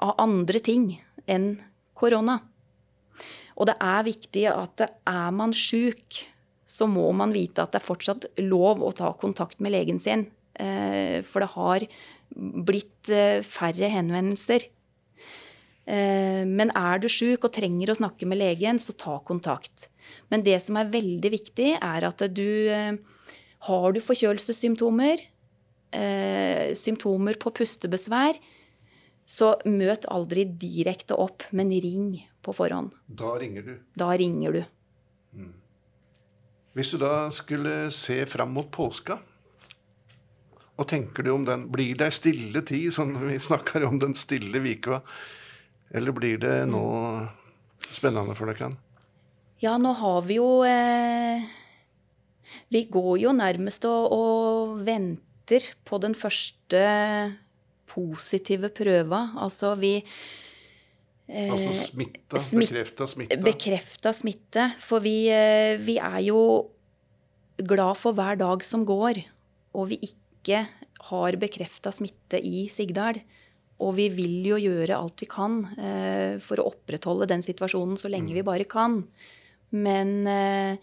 av 0.03 0.17
andre 0.21 0.59
ting 0.61 0.91
enn 1.31 1.55
korona. 1.97 2.39
Og 3.55 3.69
det 3.69 3.75
er 3.79 4.07
viktig 4.07 4.45
at 4.51 4.83
er 4.85 5.35
man 5.35 5.53
sjuk, 5.55 6.21
så 6.65 6.87
må 6.89 7.07
man 7.15 7.33
vite 7.35 7.63
at 7.63 7.73
det 7.73 7.79
er 7.79 7.87
fortsatt 7.87 8.27
lov 8.43 8.83
å 8.83 8.91
ta 8.95 9.13
kontakt 9.19 9.61
med 9.63 9.75
legen 9.75 10.01
sin. 10.01 10.27
Eh, 10.55 11.21
for 11.27 11.43
det 11.43 11.51
har 11.53 11.85
blitt 12.67 13.11
eh, 13.11 13.43
færre 13.45 13.89
henvendelser. 13.91 14.67
Eh, 15.85 16.41
men 16.47 16.71
er 16.75 17.01
du 17.01 17.07
sjuk 17.11 17.47
og 17.47 17.53
trenger 17.55 17.91
å 17.91 17.99
snakke 17.99 18.27
med 18.27 18.41
legen, 18.41 18.81
så 18.81 18.95
ta 18.97 19.19
kontakt. 19.27 19.87
Men 20.33 20.43
det 20.45 20.57
som 20.63 20.79
er 20.79 20.91
veldig 20.91 21.31
viktig, 21.33 21.75
er 21.79 22.09
at 22.09 22.25
du 22.35 22.99
Har 23.65 23.93
du 23.93 23.97
forkjølelsessymptomer, 23.97 25.17
symptomer 26.77 27.33
på 27.41 27.49
pustebesvær, 27.49 28.37
så 29.25 29.55
møt 29.65 30.05
aldri 30.13 30.45
direkte 30.45 31.17
opp, 31.17 31.47
men 31.51 31.73
ring 31.81 32.19
på 32.45 32.53
forhånd. 32.53 32.93
Da 33.07 33.33
ringer 33.41 33.65
du? 33.65 33.75
Da 33.97 34.11
ringer 34.13 34.59
du. 34.59 34.61
Mm. 35.33 35.53
Hvis 36.77 36.91
du 36.93 36.99
da 37.01 37.29
skulle 37.33 37.89
se 37.95 38.19
fram 38.29 38.53
mot 38.53 38.69
påska, 38.71 39.17
og 40.75 40.87
tenker 40.91 41.23
du 41.23 41.31
om 41.31 41.45
den? 41.47 41.69
Blir 41.71 41.95
det 41.95 42.09
ei 42.09 42.15
stille 42.15 42.61
tid, 42.67 42.91
som 42.93 43.13
vi 43.21 43.37
snakker 43.39 43.85
om 43.87 43.99
den 44.01 44.15
stille 44.17 44.59
vika? 44.63 44.99
Eller 45.95 46.15
blir 46.15 46.39
det 46.41 46.65
noe 46.67 47.29
spennende 47.85 48.35
for 48.35 48.51
dere? 48.51 48.73
Ja, 49.63 49.77
nå 49.79 49.93
har 49.95 50.25
vi 50.27 50.35
jo 50.35 50.49
eh, 50.67 51.45
Vi 52.73 52.81
går 52.91 53.21
jo 53.23 53.31
nærmest 53.31 53.87
og, 53.87 54.11
og 54.11 54.75
venter 54.85 55.63
på 55.87 56.01
den 56.03 56.17
første 56.17 56.81
positive 57.89 58.71
prøver. 58.75 59.35
Altså 59.41 59.73
vi 59.79 59.97
eh, 59.99 61.51
Altså 61.51 61.73
smitta? 61.91 62.39
Bekrefta 62.39 63.07
smitte? 63.09 63.39
Bekrefta 63.43 64.13
smitte. 64.15 64.69
For 64.81 65.03
vi, 65.05 65.17
eh, 65.33 65.75
vi, 65.81 65.97
er 66.01 66.19
jo 66.27 66.41
glad 67.61 67.95
for 67.99 68.17
hver 68.17 68.39
dag 68.41 68.65
som 68.67 68.85
går, 68.87 69.23
og 69.75 69.89
vi 69.93 70.01
ikke 70.03 70.65
har 71.09 71.39
bekrefta 71.39 71.93
smitte 71.93 72.41
i 72.41 72.67
Sigdal. 72.71 73.21
Og 73.83 73.97
vi 73.97 74.07
vil 74.07 74.45
jo 74.47 74.57
gjøre 74.59 74.95
alt 74.95 75.19
vi 75.19 75.27
kan 75.27 75.57
eh, 75.75 76.37
for 76.39 76.61
å 76.61 76.69
opprettholde 76.71 77.27
den 77.27 77.43
situasjonen 77.43 77.99
så 77.99 78.11
lenge 78.11 78.35
vi 78.35 78.45
bare 78.45 78.67
kan. 78.69 79.01
Men, 79.75 80.21
eh, 80.31 80.79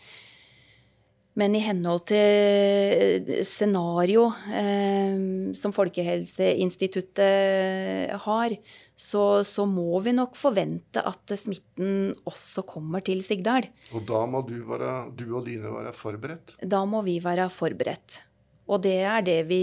men 1.38 1.54
i 1.56 1.62
henhold 1.64 2.02
til 2.10 3.30
scenario 3.48 4.26
eh, 4.52 5.16
som 5.56 5.72
Folkehelseinstituttet 5.72 8.12
har, 8.26 8.56
så, 8.92 9.42
så, 9.46 9.64
må 9.66 10.00
vi 10.04 10.12
nok 10.12 10.36
forvente 10.36 11.00
at 11.00 11.32
smitten 11.40 12.12
også 12.28 12.62
kommer 12.68 13.00
til 13.04 13.22
Sigdal. 13.24 13.64
Og 13.96 14.04
da 14.08 14.26
må 14.28 14.42
du, 14.46 14.64
være, 14.68 15.10
du 15.16 15.24
og 15.32 15.46
dine 15.48 15.72
være 15.72 15.92
forberedt? 15.96 16.56
Da 16.60 16.84
må 16.84 17.02
vi 17.06 17.16
være 17.24 17.48
forberedt. 17.50 18.20
Og 18.68 18.82
det 18.84 19.00
er 19.08 19.24
det 19.26 19.40
vi 19.48 19.62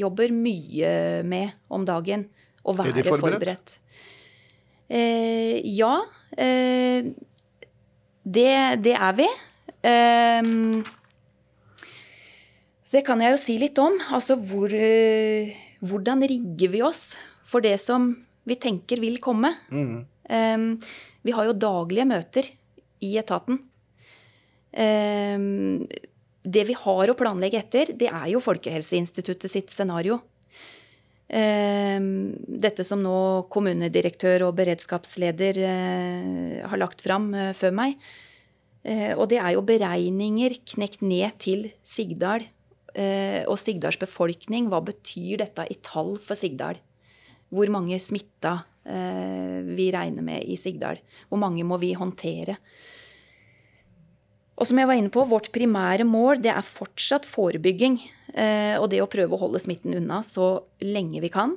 jobber 0.00 0.32
mye 0.34 1.22
med 1.28 1.50
om 1.72 1.84
dagen. 1.88 2.26
Å 2.62 2.72
være 2.78 2.92
er 2.92 2.98
de 2.98 3.04
forberedt? 3.06 3.36
forberedt. 3.36 3.78
Eh, 4.92 5.60
ja. 5.76 5.94
Eh, 6.36 7.12
det, 8.22 8.50
det, 8.84 8.96
er 8.96 9.14
vi. 9.18 9.28
Eh, 9.82 10.42
det 12.92 13.02
kan 13.06 13.20
jeg 13.22 13.34
jo 13.34 13.40
si 13.40 13.56
litt 13.60 13.78
om. 13.80 13.94
Altså 14.12 14.36
hvor, 14.36 14.72
eh, 14.72 15.54
hvordan 15.80 16.24
rigger 16.28 16.72
vi 16.74 16.82
oss 16.84 17.16
for 17.48 17.64
det 17.64 17.78
som 17.80 18.12
vi 18.48 18.58
tenker 18.60 19.00
vil 19.00 19.18
komme? 19.22 19.54
Mm. 19.70 20.08
vi 21.22 21.32
har 21.34 21.44
jo 21.44 21.52
daglige 21.52 22.06
møter 22.08 22.46
i 23.04 23.16
etaten. 23.20 23.58
det 26.42 26.62
vi 26.66 26.74
har 26.74 27.10
å 27.10 27.16
planlegge 27.18 27.58
etter, 27.58 27.92
det 27.92 28.08
er 28.08 28.28
jo 28.32 28.40
Folkehelseinstituttet 28.40 29.50
sitt 29.50 29.70
scenario. 29.70 30.20
Um, 31.32 32.34
dette 32.60 32.84
som 32.84 33.00
nå 33.00 33.48
kommunedirektør 33.48 34.42
og 34.44 34.56
beredskapsleder 34.58 35.60
uh, 35.64 36.56
har 36.68 36.80
lagt 36.82 37.00
fram 37.00 37.30
uh, 37.32 37.52
før 37.56 37.72
meg. 37.72 37.94
Uh, 38.84 39.14
og 39.16 39.30
det 39.32 39.38
er 39.40 39.54
jo 39.54 39.62
beregninger 39.64 40.58
knekt 40.74 41.00
ned 41.00 41.38
til 41.40 41.70
Sigdal 41.86 42.44
og 42.92 43.56
Sigdals 43.56 43.96
befolkning. 44.00 44.66
Hva 44.68 44.82
betyr 44.84 45.40
dette 45.40 45.64
i 45.70 45.78
tall 45.80 46.18
for 46.20 46.36
Sigdal? 46.36 46.76
Hvor 47.52 47.70
mange 47.72 47.96
smitta 48.00 48.58
vi 48.84 49.86
regner 49.94 50.24
med 50.26 50.44
i 50.44 50.58
Sigdal? 50.60 51.00
Hvor 51.30 51.40
mange 51.40 51.64
må 51.64 51.78
vi 51.80 51.94
håndtere? 51.96 52.58
Og 54.62 54.68
som 54.68 54.78
jeg 54.78 54.88
var 54.88 54.98
inne 55.00 55.10
på, 55.12 55.24
vårt 55.26 55.50
primære 55.54 56.04
mål 56.06 56.42
det 56.44 56.52
er 56.52 56.62
fortsatt 56.62 57.26
forebygging. 57.26 57.96
Eh, 58.32 58.76
og 58.78 58.90
det 58.92 59.02
å 59.02 59.10
prøve 59.10 59.36
å 59.36 59.40
holde 59.40 59.60
smitten 59.62 59.96
unna 59.98 60.20
så 60.22 60.54
lenge 60.84 61.22
vi 61.24 61.30
kan. 61.32 61.56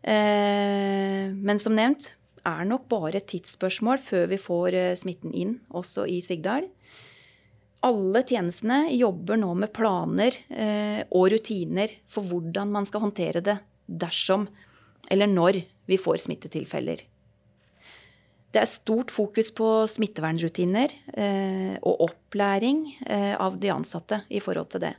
Eh, 0.00 1.28
men 1.30 1.60
som 1.62 1.76
nevnt 1.76 2.14
er 2.48 2.64
nok 2.64 2.86
bare 2.88 3.20
et 3.20 3.28
tidsspørsmål 3.28 4.00
før 4.00 4.30
vi 4.32 4.40
får 4.40 4.78
eh, 4.78 4.96
smitten 4.96 5.34
inn, 5.36 5.58
også 5.76 6.06
i 6.08 6.22
Sigdal. 6.24 6.70
Alle 7.86 8.20
tjenestene 8.28 8.90
jobber 8.92 9.38
nå 9.40 9.54
med 9.56 9.72
planer 9.72 10.34
eh, 10.52 11.00
og 11.16 11.30
rutiner 11.32 11.92
for 12.10 12.26
hvordan 12.28 12.72
man 12.74 12.88
skal 12.88 13.06
håndtere 13.06 13.40
det 13.44 13.56
dersom 13.88 14.44
eller 15.10 15.30
når 15.30 15.62
vi 15.88 15.98
får 15.98 16.20
smittetilfeller. 16.26 17.00
Det 18.50 18.58
er 18.58 18.68
stort 18.68 19.12
fokus 19.14 19.52
på 19.54 19.66
smittevernrutiner 19.90 20.92
eh, 21.14 21.76
og 21.86 22.06
opplæring 22.08 22.82
eh, 23.06 23.34
av 23.38 23.60
de 23.62 23.70
ansatte 23.72 24.24
i 24.28 24.42
forhold 24.42 24.72
til 24.74 24.84
det. 24.88 24.94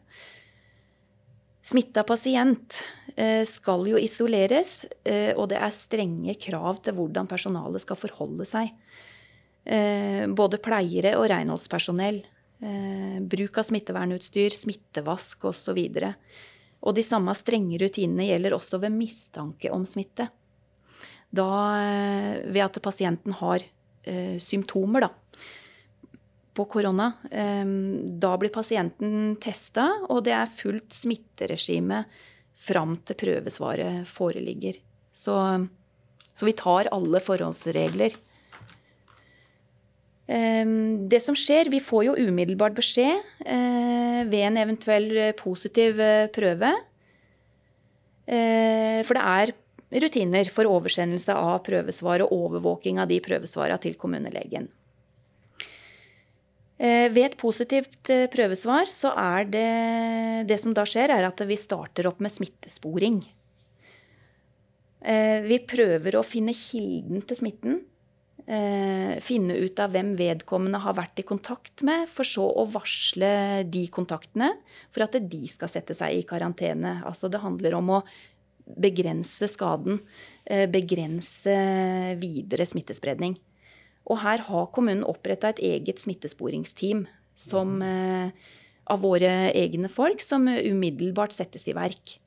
Smitta 1.62 2.06
pasient 2.08 2.80
eh, 3.16 3.44
skal 3.46 3.86
jo 3.92 4.00
isoleres, 4.00 4.86
eh, 5.04 5.36
og 5.36 5.52
det 5.52 5.60
er 5.60 5.76
strenge 5.76 6.38
krav 6.42 6.80
til 6.86 6.96
hvordan 6.98 7.30
personalet 7.30 7.84
skal 7.84 8.00
forholde 8.00 8.48
seg. 8.48 8.72
Eh, 9.68 10.26
både 10.32 10.62
pleiere 10.64 11.18
og 11.20 11.28
renholdspersonell. 11.30 12.24
Bruk 12.62 13.58
av 13.58 13.66
smittevernutstyr, 13.66 14.54
smittevask 14.54 15.48
osv. 15.50 15.80
Og, 15.82 16.36
og 16.86 16.94
de 16.98 17.04
samme 17.06 17.34
strenge 17.38 17.80
rutinene 17.82 18.28
gjelder 18.28 18.54
også 18.58 18.78
ved 18.84 18.94
mistanke 18.94 19.72
om 19.74 19.88
smitte. 19.90 20.28
Da 21.34 21.48
ved 22.46 22.62
at 22.66 22.78
pasienten 22.86 23.34
har 23.40 23.66
symptomer, 24.42 25.08
da 25.08 25.10
på 26.54 26.66
korona. 26.66 27.12
Da 28.22 28.38
blir 28.38 28.52
pasienten 28.54 29.36
testa, 29.42 29.88
og 30.10 30.24
det 30.28 30.36
er 30.36 30.52
fullt 30.52 30.96
smitteregime 30.96 32.04
fram 32.62 32.98
til 33.08 33.18
prøvesvaret 33.24 34.10
foreligger. 34.10 34.78
Så, 35.12 35.36
så 36.34 36.48
vi 36.48 36.56
tar 36.58 36.92
alle 36.94 37.22
forholdsregler. 37.24 38.18
Det 40.28 41.20
som 41.20 41.36
skjer, 41.36 41.70
Vi 41.70 41.80
får 41.84 42.06
jo 42.06 42.14
umiddelbart 42.16 42.76
beskjed 42.78 43.20
eh, 43.46 44.22
ved 44.30 44.46
en 44.48 44.58
eventuell 44.62 45.34
positiv 45.36 46.00
eh, 46.00 46.30
prøve. 46.32 46.72
Eh, 48.32 49.02
for 49.04 49.18
det 49.18 49.24
er 49.26 49.54
rutiner 50.06 50.48
for 50.54 50.70
oversendelse 50.70 51.34
av 51.36 51.64
prøvesvar 51.66 52.24
og 52.24 52.32
overvåking 52.32 53.02
av 53.02 53.10
de 53.12 53.20
prøvesvarene 53.24 53.82
til 53.84 53.98
kommunelegen. 54.00 54.70
Eh, 56.82 57.12
ved 57.14 57.28
et 57.28 57.38
positivt 57.38 58.10
eh, 58.10 58.26
prøvesvar 58.32 58.90
så 58.90 59.12
er 59.14 59.46
det 59.46 60.48
Det 60.50 60.58
som 60.58 60.74
da 60.74 60.86
skjer, 60.88 61.12
er 61.14 61.28
at 61.28 61.44
vi 61.46 61.58
starter 61.60 62.08
opp 62.10 62.20
med 62.24 62.34
smittesporing. 62.34 63.22
Eh, 65.02 65.42
vi 65.46 65.60
prøver 65.60 66.18
å 66.18 66.26
finne 66.26 66.56
kilden 66.58 67.22
til 67.22 67.38
smitten. 67.38 67.82
Finne 68.42 69.56
ut 69.62 69.80
av 69.80 69.94
hvem 69.94 70.16
vedkommende 70.18 70.80
har 70.82 70.96
vært 70.98 71.22
i 71.22 71.26
kontakt 71.28 71.84
med, 71.88 72.08
for 72.10 72.28
så 72.28 72.48
å 72.50 72.66
varsle 72.74 73.62
de 73.70 73.84
kontaktene 73.94 74.50
for 74.90 75.06
at 75.06 75.16
de 75.30 75.42
skal 75.48 75.72
sette 75.72 75.96
seg 75.96 76.18
i 76.18 76.26
karantene. 76.28 76.98
Altså 77.08 77.30
det 77.32 77.44
handler 77.44 77.78
om 77.78 77.94
å 77.96 78.02
begrense 78.82 79.48
skaden. 79.52 80.02
Begrense 80.74 81.56
videre 82.20 82.68
smittespredning. 82.68 83.38
Og 84.10 84.22
her 84.24 84.44
har 84.48 84.72
kommunen 84.74 85.06
oppretta 85.08 85.52
et 85.52 85.62
eget 85.64 86.02
smittesporingsteam 86.02 87.06
som, 87.38 87.82
eh, 87.82 88.32
av 88.88 89.02
våre 89.02 89.52
egne 89.54 89.90
folk 89.90 90.22
som 90.22 90.48
umiddelbart 90.48 91.32
settes 91.32 91.68
i 91.68 91.74
verk. 91.74 92.18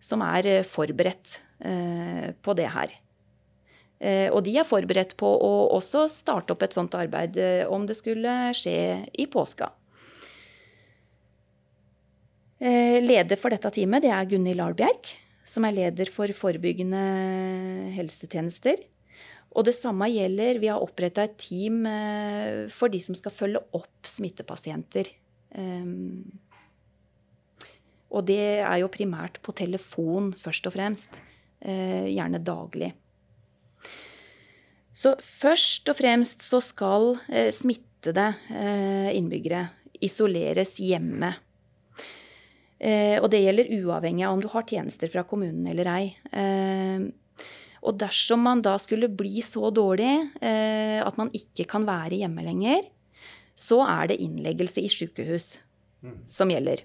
Som 0.00 0.22
er 0.22 0.46
eh, 0.46 0.62
forberedt 0.62 1.40
eh, 1.60 2.32
på 2.42 2.56
det 2.56 2.68
her. 2.68 2.90
Og 4.00 4.38
de 4.46 4.54
er 4.56 4.64
forberedt 4.64 5.10
på 5.20 5.28
å 5.28 5.50
også 5.76 6.06
starte 6.08 6.54
opp 6.54 6.62
et 6.64 6.72
sånt 6.72 6.94
arbeid 6.96 7.34
om 7.68 7.82
det 7.84 7.98
skulle 7.98 8.32
skje 8.56 8.72
i 9.12 9.26
påska. 9.28 9.68
Leder 12.64 13.36
for 13.36 13.52
dette 13.52 13.68
teamet 13.76 14.06
det 14.06 14.14
er 14.16 14.30
Gunhild 14.30 14.56
Lahlbjerg, 14.56 15.12
som 15.44 15.68
er 15.68 15.76
leder 15.76 16.08
for 16.08 16.32
forebyggende 16.32 17.02
helsetjenester. 17.92 18.80
Og 19.50 19.66
det 19.66 19.74
samme 19.74 20.08
gjelder 20.10 20.60
Vi 20.62 20.70
har 20.70 20.82
oppretta 20.82 21.24
et 21.26 21.38
team 21.40 21.82
eh, 21.88 22.68
for 22.70 22.92
de 22.92 23.00
som 23.02 23.16
skal 23.18 23.34
følge 23.34 23.62
opp 23.76 24.06
smittepasienter. 24.06 25.10
Og 28.10 28.26
det 28.26 28.42
er 28.62 28.76
jo 28.82 28.90
primært 28.90 29.38
på 29.42 29.54
telefon, 29.58 30.32
først 30.38 30.66
og 30.70 30.74
fremst. 30.74 31.20
Eh, 31.60 32.10
gjerne 32.10 32.42
daglig. 32.42 32.92
Så 34.92 35.14
først 35.22 35.88
og 35.92 35.98
fremst 36.00 36.42
så 36.46 36.60
skal 36.64 37.14
eh, 37.28 37.50
smittede 37.54 38.32
innbyggere 39.14 39.68
isoleres 40.02 40.78
hjemme. 40.80 41.28
Og 42.80 43.26
det 43.28 43.42
gjelder 43.42 43.68
uavhengig 43.76 44.24
av 44.24 44.32
om 44.32 44.40
du 44.40 44.48
har 44.48 44.64
tjenester 44.64 45.10
fra 45.12 45.20
kommunen 45.28 45.66
eller 45.68 45.90
ei. 45.92 46.06
Ehm, 46.32 47.04
og 47.80 47.96
dersom 48.00 48.42
man 48.44 48.60
da 48.64 48.74
skulle 48.80 49.08
bli 49.08 49.40
så 49.44 49.70
dårlig 49.72 50.12
eh, 50.44 51.00
at 51.00 51.16
man 51.20 51.30
ikke 51.36 51.64
kan 51.70 51.86
være 51.88 52.18
hjemme 52.20 52.44
lenger, 52.44 52.84
så 53.56 53.80
er 53.86 54.10
det 54.10 54.20
innleggelse 54.20 54.84
i 54.84 54.90
sykehus 54.92 55.54
mm. 56.04 56.18
som 56.28 56.52
gjelder. 56.52 56.84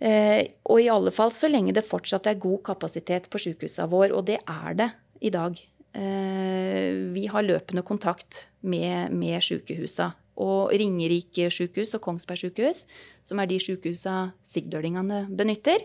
Eh, 0.00 0.46
og 0.70 0.80
i 0.80 0.88
alle 0.92 1.12
fall 1.14 1.34
så 1.34 1.50
lenge 1.50 1.74
det 1.76 1.86
fortsatt 1.86 2.30
er 2.30 2.40
god 2.40 2.62
kapasitet 2.70 3.26
på 3.30 3.42
sykehusene 3.42 3.90
våre, 3.90 4.14
og 4.14 4.28
det 4.30 4.38
er 4.46 4.78
det 4.78 4.90
i 5.26 5.34
dag. 5.34 5.58
Eh, 5.90 7.10
vi 7.10 7.26
har 7.26 7.42
løpende 7.42 7.82
kontakt 7.82 8.46
med, 8.62 9.10
med 9.10 9.42
sykehusene. 9.42 10.12
Og 10.40 10.70
Ringerike 10.72 11.50
sykehus 11.52 11.90
og 11.98 12.00
Kongsberg 12.06 12.40
sykehus, 12.40 12.84
som 13.28 13.42
er 13.42 13.48
de 13.50 13.58
sykehusene 13.60 14.30
sigdølingene 14.48 15.26
benytter, 15.36 15.82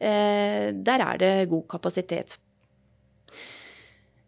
eh, 0.00 0.70
der 0.72 1.04
er 1.04 1.20
det 1.20 1.34
god 1.50 1.66
kapasitet 1.68 2.38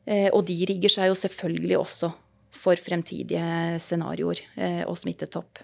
Eh, 0.03 0.27
og 0.35 0.43
de 0.49 0.57
rigger 0.67 0.91
seg 0.91 1.07
jo 1.07 1.15
selvfølgelig 1.15 1.77
også 1.79 2.09
for 2.51 2.75
fremtidige 2.75 3.79
scenarioer 3.79 4.41
og 4.91 4.97
smittetopp. 4.99 5.61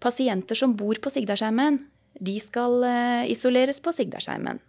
Pasienter 0.00 0.56
som 0.56 0.72
bor 0.72 0.96
på 0.96 1.12
Sigdalsheimen, 1.12 1.76
de 2.16 2.38
skal 2.40 2.80
isoleres 3.28 3.76
på 3.84 3.92
Sigdalsheimen. 3.92 4.62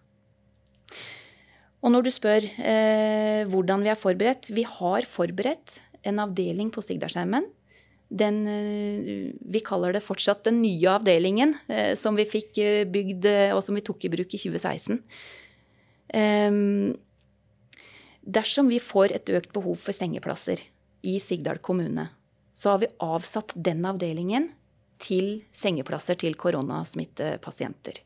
Og 1.82 1.94
når 1.94 2.06
du 2.06 2.12
spør 2.14 2.46
eh, 2.46 3.42
hvordan 3.50 3.82
vi 3.82 3.90
er 3.90 3.98
forberedt 3.98 4.52
Vi 4.54 4.66
har 4.68 5.08
forberedt 5.10 5.80
en 6.06 6.22
avdeling 6.22 6.72
på 6.74 6.82
Sigdalsheimen. 6.82 7.46
Den, 8.12 8.42
eh, 8.48 9.32
vi 9.40 9.62
kaller 9.64 9.94
det 9.94 10.04
fortsatt 10.04 10.44
den 10.44 10.62
nye 10.62 10.90
avdelingen, 10.90 11.56
eh, 11.70 11.94
som 11.96 12.18
vi 12.18 12.26
fikk 12.28 12.58
eh, 12.58 12.84
bygd 12.90 13.28
og 13.56 13.62
som 13.64 13.78
vi 13.78 13.86
tok 13.86 14.04
i 14.06 14.12
bruk 14.12 14.34
i 14.34 14.42
2016. 14.42 15.00
Um, 16.12 16.98
dersom 18.28 18.68
vi 18.68 18.82
får 18.84 19.14
et 19.16 19.30
økt 19.32 19.54
behov 19.56 19.78
for 19.80 19.96
sengeplasser 19.96 20.60
i 21.08 21.14
Sigdal 21.24 21.62
kommune, 21.64 22.10
så 22.52 22.74
har 22.74 22.82
vi 22.82 22.92
avsatt 23.00 23.54
den 23.56 23.86
avdelingen 23.88 24.50
til 25.02 25.46
sengeplasser 25.56 26.20
til 26.20 26.36
koronasmittepasienter. 26.36 28.02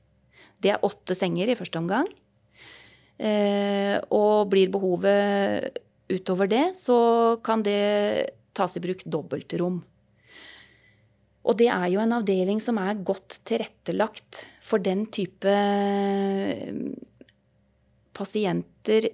Det 0.62 0.76
er 0.76 0.86
åtte 0.86 1.18
senger 1.18 1.50
i 1.50 1.58
første 1.58 1.82
omgang. 1.82 2.06
Eh, 3.16 3.96
og 4.12 4.50
blir 4.52 4.72
behovet 4.74 5.82
utover 6.12 6.50
det, 6.52 6.66
så 6.78 6.98
kan 7.44 7.64
det 7.66 8.32
tas 8.56 8.76
i 8.78 8.84
bruk 8.84 9.04
dobbeltrom. 9.08 9.80
Og 11.46 11.58
det 11.60 11.70
er 11.70 11.88
jo 11.94 12.02
en 12.02 12.16
avdeling 12.18 12.60
som 12.64 12.80
er 12.82 13.04
godt 13.06 13.40
tilrettelagt 13.46 14.46
for 14.66 14.82
den 14.82 15.06
type 15.14 15.52
pasienter. 18.16 19.10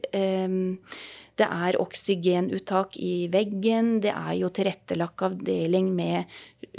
Det 1.41 1.47
er 1.47 1.79
oksygenuttak 1.81 2.95
i 3.01 3.27
veggen. 3.33 3.97
Det 4.03 4.13
er 4.13 4.35
jo 4.39 4.51
tilrettelagt 4.53 5.25
avdeling 5.27 5.91
med 5.95 6.29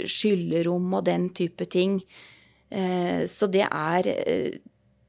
skyllerom 0.09 0.93
og 0.97 1.05
den 1.09 1.29
type 1.37 1.67
ting. 1.69 1.99
Eh, 2.73 3.25
så 3.29 3.49
det 3.51 3.65
er 3.67 4.09
eh, 4.09 4.61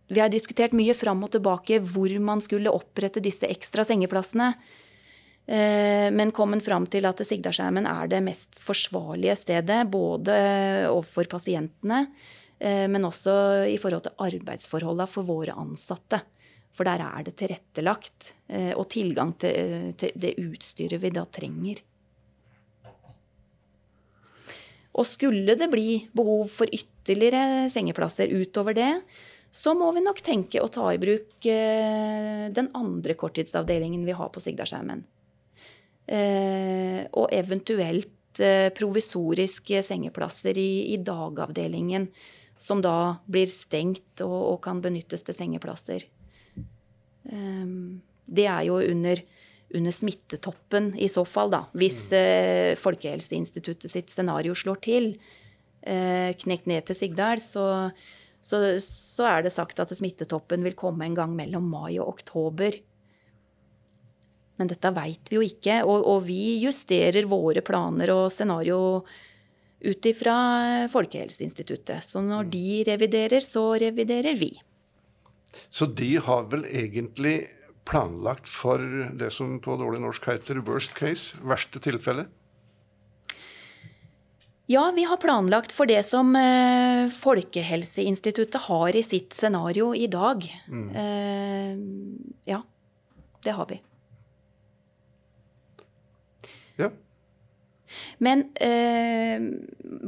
Vi 0.08 0.20
har 0.20 0.32
diskutert 0.32 0.74
mye 0.76 0.94
fram 0.96 1.22
og 1.24 1.32
tilbake 1.32 1.80
hvor 1.80 2.12
man 2.20 2.42
skulle 2.44 2.72
opprette 2.72 3.22
disse 3.24 3.48
ekstra 3.48 3.86
sengeplassene. 3.88 4.52
Men 4.54 6.14
men 6.16 6.30
kommet 6.32 6.64
fram 6.64 6.86
til 6.88 7.04
at 7.04 7.18
Sigdalsheimen 7.20 7.84
er 7.84 8.08
det 8.08 8.22
mest 8.24 8.56
forsvarlige 8.64 9.34
stedet. 9.36 9.82
Både 9.92 10.32
overfor 10.88 11.28
pasientene, 11.28 12.06
men 12.60 13.04
også 13.04 13.66
i 13.68 13.76
forhold 13.76 14.06
til 14.06 14.16
arbeidsforholdene 14.24 15.08
for 15.10 15.28
våre 15.28 15.52
ansatte. 15.52 16.22
For 16.74 16.88
der 16.88 17.04
er 17.04 17.26
det 17.26 17.36
tilrettelagt. 17.36 18.32
Og 18.72 18.88
tilgang 18.88 19.34
til, 19.36 19.92
til 20.00 20.16
det 20.16 20.32
utstyret 20.40 21.02
vi 21.02 21.12
da 21.12 21.26
trenger. 21.28 21.84
Og 24.94 25.04
skulle 25.10 25.58
det 25.58 25.68
bli 25.72 26.06
behov 26.14 26.46
for 26.54 26.70
ytterligere 26.70 27.68
sengeplasser 27.68 28.30
utover 28.32 28.76
det, 28.78 28.90
så 29.54 29.70
må 29.78 29.92
vi 29.94 30.02
nok 30.02 30.18
tenke 30.26 30.58
å 30.58 30.70
ta 30.72 30.88
i 30.90 30.98
bruk 30.98 31.46
eh, 31.46 32.46
den 32.50 32.72
andre 32.74 33.14
korttidsavdelingen 33.14 34.02
vi 34.06 34.16
har 34.18 34.32
på 34.34 34.40
Sigdalsheimen. 34.42 35.04
Eh, 36.10 37.04
og 37.14 37.30
eventuelt 37.32 38.42
eh, 38.42 38.72
provisoriske 38.74 39.78
sengeplasser 39.86 40.58
i, 40.58 40.90
i, 40.90 40.98
dagavdelingen, 40.98 42.08
som 42.58 42.82
da 42.82 43.14
blir 43.30 43.46
stengt 43.50 44.24
og, 44.26 44.34
og 44.34 44.58
kan 44.66 44.82
benyttes 44.82 45.22
til 45.22 45.36
sengeplasser. 45.36 46.08
det 47.24 48.44
er 48.44 48.62
jo 48.66 48.82
under 48.82 49.22
under 49.74 49.90
smittetoppen 49.90 50.92
i 51.02 51.08
så 51.08 51.24
fall, 51.26 51.48
da. 51.50 51.64
Hvis 51.74 52.12
mm. 52.12 52.18
eh, 52.18 52.74
Folkehelseinstituttet 52.78 53.90
sitt 53.90 54.12
scenario 54.12 54.54
slår 54.54 54.82
til, 54.84 55.08
knekt 55.84 56.68
ned 56.70 56.86
til 56.88 56.96
Sigdal, 56.96 57.42
så, 57.44 57.64
så, 58.44 58.60
så, 58.84 59.24
er 59.24 59.44
det 59.44 59.54
sagt 59.54 59.80
at 59.80 59.92
smittetoppen 59.96 60.64
vil 60.66 60.76
komme 60.76 61.06
en 61.06 61.16
gang 61.16 61.32
mellom 61.36 61.64
mai 61.72 61.96
og 61.96 62.10
oktober. 62.10 62.76
Men 64.60 64.70
dette 64.70 64.92
veit 64.94 65.32
vi 65.32 65.38
jo 65.38 65.46
ikke, 65.46 65.80
og, 65.82 66.04
og, 66.04 66.26
vi 66.28 66.60
justerer 66.62 67.26
våre 67.30 67.64
planer 67.64 68.12
og 68.14 68.28
scenario 68.32 68.78
ut 69.84 70.06
ifra 70.08 70.36
Folkehelseinstituttet. 70.92 72.04
Så 72.04 72.22
når 72.24 72.46
mm. 72.46 72.52
de 72.52 72.68
reviderer, 72.92 73.44
så 73.44 73.64
reviderer 73.80 74.36
vi. 74.38 74.52
Så 75.72 75.88
de 75.88 76.14
har 76.22 76.46
vel 76.52 76.68
egentlig 76.68 77.48
planlagt 77.88 78.48
for 78.48 78.80
det 79.18 79.30
som 79.32 79.58
på 79.62 79.76
dårlig 79.80 80.00
norsk 80.04 80.28
heter 80.30 80.60
worst 80.64 80.94
case, 80.96 81.40
verste 81.44 81.80
tilfelle? 81.84 82.28
Ja, 84.66 84.92
vi 84.96 85.04
har 85.04 85.20
planlagt 85.20 85.72
for 85.76 85.88
det 85.88 86.00
som 86.08 86.32
eh, 86.36 87.10
Folkehelseinstituttet 87.12 88.62
har 88.64 88.96
i 88.96 89.02
sitt 89.04 89.36
scenario 89.36 89.92
i 89.94 90.06
dag. 90.08 90.46
Mm. 90.68 90.86
Eh, 91.02 92.52
ja, 92.54 92.62
det 93.44 93.56
har 93.58 93.68
vi. 93.68 93.80
Ja. 96.80 96.90
Men 98.24 98.48
eh, 98.56 99.36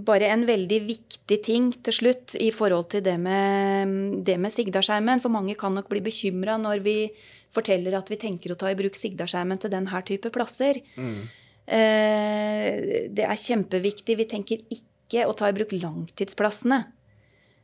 bare 0.09 0.33
en 0.33 0.47
veldig 0.49 0.81
viktig 0.89 1.43
ting 1.45 1.71
til 1.85 2.01
slutt 2.01 2.35
i 2.41 2.49
forhold 2.55 2.89
til 2.97 3.05
det 3.05 3.19
med, 3.21 4.23
det 4.25 4.41
med 4.41 4.55
Sigdalsheimen. 4.55 5.21
For 5.21 5.33
mange 5.33 5.55
kan 5.59 5.77
nok 5.77 5.93
bli 5.93 6.01
bekymra 6.09 6.57
når 6.61 6.81
vi 6.87 6.99
forteller 7.53 7.97
at 7.99 8.09
vi 8.11 8.19
tenker 8.21 8.53
å 8.53 8.59
ta 8.59 8.73
i 8.73 8.79
bruk 8.79 8.97
sigdarskjermen 8.99 9.61
til 9.61 9.73
denne 9.73 10.01
type 10.09 10.33
plasser. 10.33 10.81
Mm. 10.97 11.27
Eh, 11.67 13.09
det 13.11 13.27
er 13.27 13.43
kjempeviktig. 13.43 14.17
Vi 14.21 14.29
tenker 14.31 14.63
ikke 14.73 15.27
å 15.27 15.35
ta 15.37 15.51
i 15.51 15.57
bruk 15.57 15.75
langtidsplassene. 15.75 16.85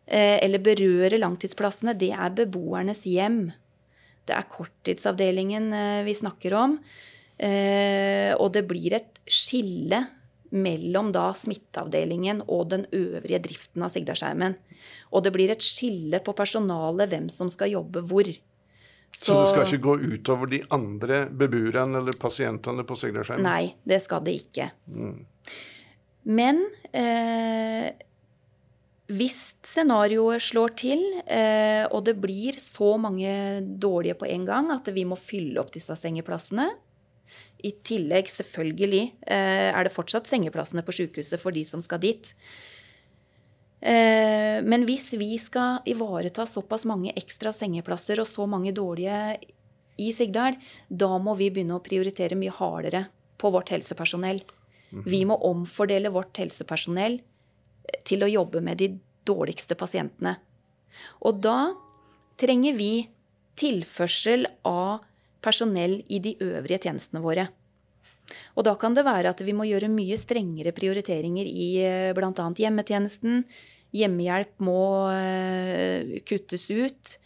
Eh, 0.07 0.39
eller 0.43 0.63
berøre 0.63 1.21
langtidsplassene. 1.21 1.95
Det 1.99 2.11
er 2.15 2.35
beboernes 2.43 3.05
hjem. 3.07 3.45
Det 4.27 4.35
er 4.37 4.51
korttidsavdelingen 4.51 5.73
eh, 5.75 6.03
vi 6.07 6.19
snakker 6.19 6.59
om. 6.59 6.79
Og 7.43 8.49
det 8.55 8.61
blir 8.71 8.93
et 8.95 9.17
skille 9.27 9.99
mellom 10.55 11.09
da 11.11 11.33
smitteavdelingen 11.35 12.45
og 12.45 12.69
den 12.71 12.85
øvrige 12.95 13.41
driften 13.43 13.83
av 13.83 13.91
Sigdalsheimen. 13.91 14.55
Og 15.11 15.25
det 15.25 15.33
blir 15.35 15.51
et 15.51 15.65
skille 15.65 16.21
på 16.23 16.37
personalet, 16.39 17.11
hvem 17.11 17.27
som 17.33 17.51
skal 17.51 17.73
jobbe 17.73 18.05
hvor. 18.07 18.31
Så, 19.13 19.27
så, 19.27 19.35
det 19.37 19.49
skal 19.51 19.67
ikke 19.69 19.85
gå 19.85 19.97
utover 20.15 20.49
de 20.49 20.63
andre 20.73 21.27
beboerne 21.29 22.01
eller 22.01 22.17
pasientene 22.17 22.85
på 22.89 22.97
Sigdalsheimen? 22.97 23.45
Nei, 23.45 23.75
det 23.85 24.01
skal 24.07 24.25
det 24.25 24.39
ikke. 24.41 24.71
Mm. 24.89 25.19
Men 26.33 26.63
eh, 26.97 27.93
hvis 29.13 29.39
scenarioet 29.69 30.41
slår 30.41 30.73
til, 30.81 31.03
eh, 31.27 31.85
og 31.91 32.07
det 32.07 32.17
blir 32.23 32.57
så 32.63 32.95
mange 33.01 33.61
dårlige 33.61 34.17
på 34.23 34.31
en 34.31 34.47
gang 34.49 34.73
at 34.73 34.89
vi 34.95 35.05
må 35.09 35.19
fylle 35.21 35.61
opp 35.61 35.75
disse 35.75 35.97
sengeplassene 35.99 36.71
I 37.67 37.75
tillegg, 37.85 38.31
selvfølgelig, 38.33 39.05
eh, 39.27 39.69
er 39.71 39.85
det 39.85 39.93
fortsatt 39.93 40.31
sengeplassene 40.31 40.83
på 40.87 40.95
sykehuset 40.97 41.43
for 41.43 41.55
de 41.55 41.67
som 41.69 41.85
skal 41.85 42.01
dit. 42.03 42.33
Eh, 43.83 44.63
men 44.63 44.85
hvis 44.87 45.09
vi 45.19 45.35
skal 45.43 45.83
ivareta 45.91 46.47
såpass 46.47 46.85
mange 46.87 47.11
ekstra 47.19 47.51
sengeplasser 47.57 48.21
og 48.23 48.29
så 48.31 48.47
mange 48.47 48.71
dårlige 48.77 49.41
i 49.99 50.13
Sigdal, 50.15 50.55
da 50.89 51.11
må 51.19 51.35
vi 51.39 51.51
begynne 51.51 51.81
å 51.81 51.83
prioritere 51.83 52.39
mye 52.39 52.55
hardere 52.55 53.07
på 53.43 53.51
vårt 53.51 53.73
helsepersonell. 53.75 54.39
Mhm. 54.93 55.03
Vi 55.07 55.25
må 55.27 55.39
omfordele 55.49 56.13
vårt 56.15 56.39
helsepersonell 56.39 57.19
eh, 57.19 58.03
til 58.07 58.23
å 58.23 58.31
jobbe 58.31 58.63
med 58.63 58.79
de 58.79 58.93
dårligste 59.27 59.75
pasientene. 59.75 60.37
Og 61.27 61.41
da 61.43 61.73
trenger 62.39 62.77
vi 62.79 63.09
tilførsel 63.59 64.47
av 64.65 65.03
personell 65.43 66.03
i 66.09 66.21
de 66.23 66.37
øvrige 66.41 66.85
tjenestene 66.87 67.23
våre. 67.23 67.49
Og 68.57 68.67
da 68.67 68.75
kan 68.81 68.97
det 68.97 69.07
være 69.07 69.33
at 69.35 69.43
vi 69.45 69.55
må 69.57 69.67
gjøre 69.69 69.91
mye 69.93 70.19
strengere 70.21 70.75
prioriteringer 70.77 71.49
i 71.49 71.69
eh, 71.83 72.11
bl.a. 72.17 72.33
hjemmetjenesten, 72.33 73.45
Hjemmehjelp 73.93 74.63
må 74.65 74.83
eh, 75.13 76.21
kuttes 76.25 76.71
ut. 76.73 77.17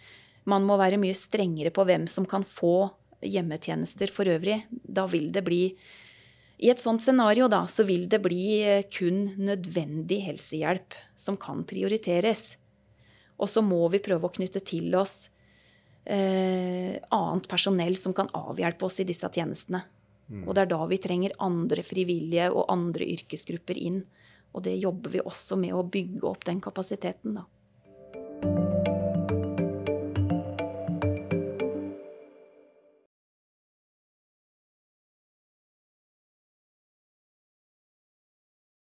Man 0.51 0.66
må 0.66 0.79
være 0.79 0.99
mye 0.99 1.14
strengere 1.14 1.71
på 1.75 1.85
hvem 1.87 2.09
som 2.11 2.27
kan 2.27 2.42
få 2.47 2.88
hjemmetjenester 3.23 4.11
for 4.12 4.29
øvrig. 4.31 4.64
Da 4.71 5.07
vil 5.11 5.31
det 5.35 5.45
bli 5.47 5.62
I 6.57 6.71
et 6.73 6.81
sånt 6.81 7.05
scenario 7.05 7.51
da, 7.53 7.66
så 7.69 7.85
vil 7.87 8.09
det 8.11 8.23
bli 8.25 8.59
eh, 8.64 8.85
kun 8.90 9.37
nødvendig 9.38 10.23
helsehjelp 10.27 10.97
som 11.14 11.38
kan 11.38 11.62
prioriteres. 11.69 12.57
Og 13.38 13.51
så 13.53 13.62
må 13.62 13.85
vi 13.92 14.03
prøve 14.03 14.27
å 14.27 14.33
knytte 14.33 14.64
til 14.64 14.95
oss 14.97 15.29
eh, 16.03 16.97
annet 16.97 17.47
personell 17.47 17.95
som 18.01 18.16
kan 18.16 18.33
avhjelpe 18.35 18.88
oss 18.88 18.99
i 19.05 19.07
disse 19.07 19.29
tjenestene. 19.31 19.85
Mm. 20.29 20.47
Og 20.47 20.55
det 20.55 20.65
er 20.65 20.73
da 20.73 20.81
vi 20.91 21.01
trenger 21.03 21.37
andre 21.43 21.85
frivillige 21.87 22.49
og 22.53 22.67
andre 22.73 23.07
yrkesgrupper 23.17 23.79
inn. 23.79 24.03
Og 24.57 24.65
det 24.67 24.79
jobber 24.81 25.12
vi 25.12 25.23
også 25.23 25.59
med 25.61 25.77
å 25.77 25.85
bygge 25.85 26.25
opp 26.27 26.47
den 26.49 26.62
kapasiteten, 26.65 27.39
da. 27.43 28.86